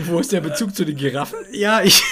Wo 0.04 0.20
ist 0.20 0.30
der 0.32 0.40
Bezug 0.40 0.74
zu 0.74 0.86
den 0.86 0.96
Giraffen? 0.96 1.40
Ja, 1.50 1.82
ich 1.82 2.02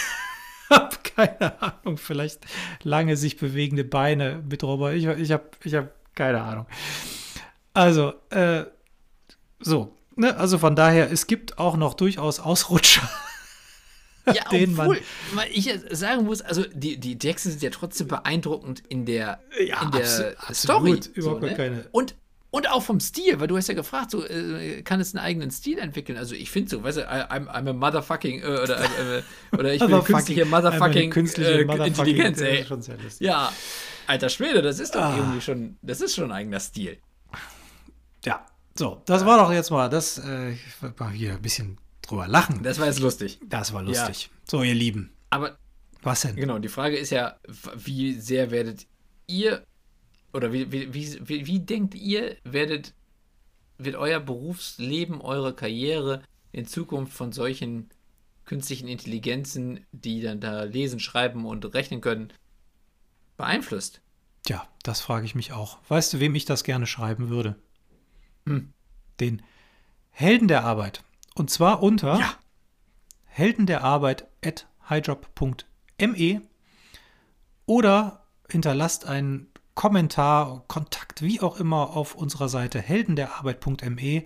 habe 0.70 0.96
keine 1.02 1.60
Ahnung. 1.62 1.96
Vielleicht 1.96 2.46
lange 2.82 3.16
sich 3.16 3.36
bewegende 3.36 3.84
Beine 3.84 4.42
mit 4.48 4.62
Roboter. 4.62 4.94
Ich, 4.94 5.06
ich 5.06 5.32
habe 5.32 5.50
ich 5.64 5.74
hab 5.74 5.92
keine 6.14 6.42
Ahnung. 6.42 6.66
Also, 7.74 8.14
äh, 8.30 8.64
so. 9.58 9.96
Ne? 10.16 10.36
Also 10.36 10.58
von 10.58 10.76
daher, 10.76 11.10
es 11.10 11.26
gibt 11.26 11.58
auch 11.58 11.76
noch 11.76 11.94
durchaus 11.94 12.40
Ausrutscher. 12.40 13.08
Ja, 14.26 14.44
den 14.50 14.78
obwohl, 14.78 15.00
man 15.34 15.46
ich 15.50 15.72
sagen 15.90 16.26
muss, 16.26 16.42
also 16.42 16.64
die, 16.72 16.98
die 16.98 17.18
Texte 17.18 17.50
sind 17.50 17.62
ja 17.62 17.70
trotzdem 17.70 18.06
beeindruckend 18.06 18.82
in 18.88 19.06
der, 19.06 19.40
ja, 19.58 19.82
in 19.82 19.90
der 19.92 20.36
absolut, 20.46 20.54
Story. 20.54 21.00
Überhaupt 21.14 21.40
so, 21.40 21.46
ne? 21.46 21.54
keine. 21.54 21.88
Und 21.90 22.14
und 22.50 22.68
auch 22.68 22.82
vom 22.82 22.98
Stil, 23.00 23.38
weil 23.38 23.46
du 23.46 23.56
hast 23.56 23.68
ja 23.68 23.74
gefragt, 23.74 24.10
so 24.10 24.26
äh, 24.26 24.82
kann 24.82 25.00
es 25.00 25.14
einen 25.14 25.24
eigenen 25.24 25.50
Stil 25.50 25.78
entwickeln. 25.78 26.18
Also 26.18 26.34
ich 26.34 26.50
finde 26.50 26.70
so, 26.70 26.82
weißt 26.82 26.98
du, 26.98 27.08
I'm, 27.08 27.46
I'm 27.46 27.68
a 27.68 27.72
motherfucking 27.72 28.42
äh, 28.42 28.44
oder, 28.44 28.80
äh, 28.80 29.22
oder 29.52 29.74
ich 29.74 29.80
bin 29.80 30.02
künstliche 30.02 30.44
motherfucking, 30.44 31.10
künstliche 31.10 31.64
äh, 31.64 31.86
Intelligenz, 31.86 32.40
ey. 32.40 32.66
Ja, 33.20 33.52
alter 34.06 34.28
Schwede, 34.28 34.62
das 34.62 34.80
ist 34.80 34.94
doch 34.94 35.02
ah. 35.02 35.16
irgendwie 35.16 35.40
schon, 35.40 35.78
das 35.82 36.00
ist 36.00 36.14
schon 36.14 36.24
ein 36.24 36.32
eigener 36.32 36.60
Stil. 36.60 36.98
Ja, 38.24 38.44
so, 38.76 39.02
das 39.06 39.24
war 39.24 39.38
doch 39.38 39.52
jetzt 39.52 39.70
mal, 39.70 39.88
das 39.88 40.18
äh, 40.18 40.50
ich 40.50 40.60
war 40.96 41.10
hier 41.10 41.32
ein 41.32 41.42
bisschen 41.42 41.78
drüber 42.02 42.26
lachen. 42.26 42.62
Das 42.62 42.80
war 42.80 42.86
jetzt 42.86 43.00
lustig. 43.00 43.38
Das 43.46 43.72
war 43.72 43.82
lustig. 43.82 44.24
Ja. 44.24 44.38
So, 44.50 44.62
ihr 44.62 44.74
Lieben. 44.74 45.12
Aber 45.30 45.56
was 46.02 46.22
denn? 46.22 46.34
Genau, 46.34 46.58
die 46.58 46.68
Frage 46.68 46.96
ist 46.96 47.10
ja, 47.10 47.36
wie 47.76 48.14
sehr 48.14 48.50
werdet 48.50 48.86
ihr 49.26 49.64
oder 50.32 50.52
wie, 50.52 50.70
wie, 50.70 50.94
wie, 50.94 51.46
wie 51.46 51.58
denkt 51.60 51.94
ihr, 51.94 52.36
werdet, 52.44 52.94
wird 53.78 53.96
euer 53.96 54.20
Berufsleben, 54.20 55.20
eure 55.20 55.54
Karriere 55.54 56.22
in 56.52 56.66
Zukunft 56.66 57.12
von 57.12 57.32
solchen 57.32 57.90
künstlichen 58.44 58.88
Intelligenzen, 58.88 59.86
die 59.92 60.20
dann 60.20 60.40
da 60.40 60.64
lesen, 60.64 61.00
schreiben 61.00 61.46
und 61.46 61.64
rechnen 61.74 62.00
können, 62.00 62.32
beeinflusst? 63.36 64.00
Tja, 64.44 64.66
das 64.82 65.00
frage 65.00 65.26
ich 65.26 65.34
mich 65.34 65.52
auch. 65.52 65.78
Weißt 65.88 66.12
du, 66.12 66.20
wem 66.20 66.34
ich 66.34 66.44
das 66.44 66.64
gerne 66.64 66.86
schreiben 66.86 67.28
würde? 67.28 67.56
Hm. 68.46 68.72
Den 69.20 69.42
Helden 70.10 70.48
der 70.48 70.64
Arbeit. 70.64 71.02
Und 71.34 71.50
zwar 71.50 71.82
unter 71.82 72.18
ja. 72.18 72.34
Helden 73.24 73.66
der 73.66 73.84
Arbeit 73.84 74.26
at 74.44 74.66
highjob.me 74.88 76.42
oder 77.66 78.26
hinterlasst 78.48 79.06
einen 79.06 79.49
Kommentar, 79.80 80.62
Kontakt, 80.68 81.22
wie 81.22 81.40
auch 81.40 81.58
immer 81.58 81.96
auf 81.96 82.14
unserer 82.14 82.50
Seite 82.50 82.82
heldenderarbeit.me 82.82 84.24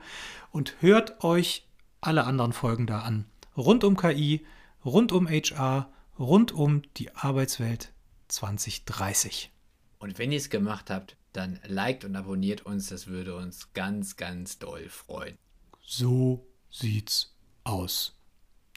und 0.51 0.75
hört 0.81 1.23
euch 1.23 1.69
alle 2.01 2.25
anderen 2.25 2.53
Folgen 2.53 2.89
da 2.89 3.03
an. 3.03 3.27
Rund 3.57 3.85
um 3.85 3.97
KI, 3.97 4.45
rund 4.85 5.13
um 5.13 5.29
HR, 5.29 5.93
rund 6.19 6.51
um 6.51 6.83
die 6.97 7.15
Arbeitswelt 7.15 7.93
2030. 8.27 9.53
Und 10.01 10.19
wenn 10.19 10.33
ihr 10.33 10.39
es 10.39 10.51
gemacht 10.51 10.91
habt, 10.91 11.17
dann 11.33 11.61
liked 11.69 12.05
und 12.05 12.17
abonniert 12.17 12.67
uns, 12.67 12.89
das 12.89 13.07
würde 13.07 13.37
uns 13.37 13.73
ganz, 13.75 14.17
ganz 14.17 14.59
doll 14.59 14.89
freuen. 14.89 15.39
So 15.83 16.49
sieht's 16.69 17.33
aus. 17.63 18.19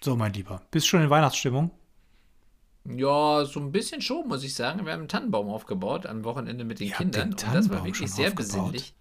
So, 0.03 0.15
mein 0.15 0.33
Lieber, 0.33 0.61
bist 0.69 0.87
schon 0.87 1.01
in 1.01 1.09
Weihnachtsstimmung? 1.09 1.71
Ja, 2.89 3.43
so 3.45 3.60
ein 3.60 3.71
bisschen 3.71 4.02
schon, 4.02 4.28
muss 4.28 4.43
ich 4.43 4.54
sagen. 4.54 4.86
Wir 4.86 4.93
haben 4.93 5.02
einen 5.02 5.08
Tannenbaum 5.10 5.50
aufgebaut 5.50 6.06
am 6.06 6.23
Wochenende 6.23 6.63
mit 6.63 6.80
den 6.80 6.88
Ihr 6.88 6.93
Kindern. 6.95 7.32
den 7.32 7.34
und 7.34 7.56
das 7.56 7.69
war 7.69 7.84
wirklich 7.84 8.12
sehr 8.12 8.30
aufgebaut? 8.30 8.36
besinnlich. 8.71 8.95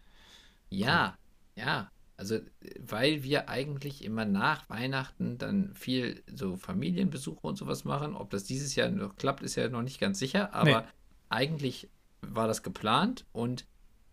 Ja, 0.71 1.17
ja. 1.55 1.91
Also, 2.19 2.39
weil 2.81 3.23
wir 3.23 3.49
eigentlich 3.51 4.03
immer 4.03 4.25
nach 4.25 4.69
Weihnachten 4.71 5.37
dann 5.37 5.75
viel 5.75 6.23
so 6.35 6.57
Familienbesuche 6.57 7.47
und 7.47 7.57
sowas 7.57 7.85
machen. 7.85 8.15
Ob 8.15 8.31
das 8.31 8.45
dieses 8.45 8.75
Jahr 8.75 8.89
noch 8.89 9.17
klappt, 9.17 9.43
ist 9.43 9.55
ja 9.55 9.69
noch 9.69 9.83
nicht 9.83 10.01
ganz 10.01 10.19
sicher. 10.19 10.55
Aber 10.55 10.81
Nee. 10.81 10.87
eigentlich 11.29 11.91
war 12.23 12.49
das 12.49 12.63
geplant 12.63 13.27
und 13.33 13.67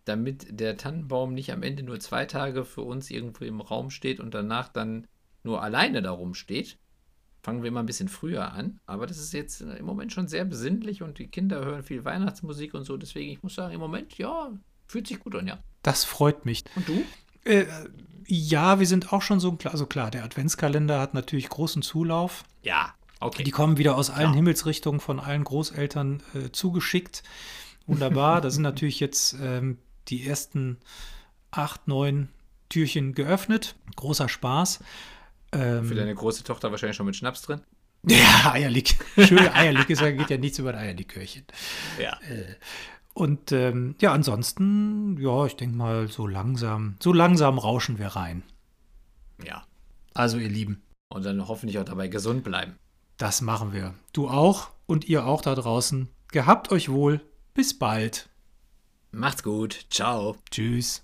damit 0.04 0.60
der 0.60 0.76
Tannenbaum 0.76 1.32
nicht 1.32 1.50
am 1.50 1.62
Ende 1.62 1.82
nur 1.82 1.98
zwei 1.98 2.26
Tage 2.26 2.66
für 2.66 2.82
uns 2.82 3.10
irgendwo 3.10 3.44
im 3.44 3.62
Raum 3.62 3.90
steht 3.90 4.20
und 4.20 4.34
danach 4.34 4.68
dann 4.68 5.06
nur 5.42 5.62
alleine 5.62 6.02
darum 6.02 6.34
steht, 6.34 6.76
fangen 7.44 7.62
wir 7.62 7.68
immer 7.68 7.80
ein 7.80 7.86
bisschen 7.86 8.08
früher 8.08 8.52
an. 8.52 8.80
Aber 8.86 9.06
das 9.06 9.18
ist 9.18 9.34
jetzt 9.34 9.60
im 9.60 9.84
Moment 9.84 10.12
schon 10.12 10.28
sehr 10.28 10.46
besinnlich 10.46 11.02
und 11.02 11.18
die 11.18 11.28
Kinder 11.28 11.62
hören 11.62 11.82
viel 11.82 12.04
Weihnachtsmusik 12.04 12.72
und 12.72 12.84
so. 12.84 12.96
Deswegen, 12.96 13.30
ich 13.30 13.42
muss 13.42 13.54
sagen, 13.54 13.74
im 13.74 13.80
Moment, 13.80 14.16
ja, 14.16 14.50
fühlt 14.86 15.06
sich 15.06 15.20
gut 15.20 15.36
an, 15.36 15.46
ja. 15.46 15.58
Das 15.82 16.04
freut 16.04 16.46
mich. 16.46 16.64
Und 16.74 16.88
du? 16.88 17.04
Äh, 17.44 17.66
ja, 18.26 18.80
wir 18.80 18.86
sind 18.86 19.12
auch 19.12 19.20
schon 19.20 19.40
so, 19.40 19.58
also 19.64 19.84
klar, 19.84 20.10
der 20.10 20.24
Adventskalender 20.24 20.98
hat 20.98 21.12
natürlich 21.12 21.50
großen 21.50 21.82
Zulauf. 21.82 22.44
Ja, 22.62 22.94
okay. 23.20 23.44
Die 23.44 23.50
kommen 23.50 23.76
wieder 23.76 23.96
aus 23.96 24.08
allen 24.08 24.30
Ja. 24.30 24.36
Himmelsrichtungen 24.36 25.00
von 25.00 25.20
allen 25.20 25.44
Großeltern 25.44 26.22
äh, 26.34 26.50
zugeschickt. 26.50 27.22
Wunderbar. 27.86 28.40
da 28.40 28.48
sind 28.50 28.62
natürlich 28.70 29.00
jetzt 29.00 29.36
ähm, 29.38 29.76
die 30.08 30.26
ersten 30.26 30.78
acht, 31.50 31.88
neun 31.88 32.30
Türchen 32.70 33.12
geöffnet. 33.12 33.76
Großer 33.96 34.30
Spaß. 34.30 34.80
Ähm, 35.54 35.84
Für 35.84 35.94
deine 35.94 36.14
große 36.14 36.44
Tochter 36.44 36.70
wahrscheinlich 36.70 36.96
schon 36.96 37.06
mit 37.06 37.16
Schnaps 37.16 37.42
drin. 37.42 37.60
ja, 38.06 38.52
Eierlik. 38.52 38.96
Schöne 39.16 39.54
Eierlik 39.54 39.88
ist 39.88 40.00
ja, 40.02 40.10
geht 40.10 40.28
ja 40.30 40.36
nichts 40.36 40.58
über 40.58 40.70
ein 40.70 40.76
Eierlikörchen. 40.78 41.44
Ja. 41.98 42.18
Und 43.14 43.52
ähm, 43.52 43.94
ja, 44.00 44.12
ansonsten, 44.12 45.16
ja, 45.18 45.46
ich 45.46 45.56
denke 45.56 45.76
mal, 45.76 46.08
so 46.08 46.26
langsam, 46.26 46.96
so 47.02 47.12
langsam 47.12 47.58
rauschen 47.58 47.98
wir 47.98 48.08
rein. 48.08 48.42
Ja. 49.42 49.64
Also, 50.12 50.38
ihr 50.38 50.48
Lieben, 50.48 50.82
Und 51.08 51.24
dann 51.24 51.46
hoffentlich 51.48 51.78
auch 51.78 51.84
dabei 51.84 52.08
gesund 52.08 52.44
bleiben. 52.44 52.76
das 53.16 53.40
machen 53.40 53.72
wir. 53.72 53.94
Du 54.12 54.28
auch 54.28 54.70
und 54.86 55.04
ihr 55.08 55.24
auch 55.26 55.40
da 55.40 55.54
draußen. 55.54 56.08
Gehabt 56.32 56.70
euch 56.72 56.90
wohl. 56.90 57.20
Bis 57.54 57.78
bald. 57.78 58.28
Macht's 59.12 59.42
gut. 59.44 59.86
Ciao. 59.90 60.36
Tschüss. 60.50 61.03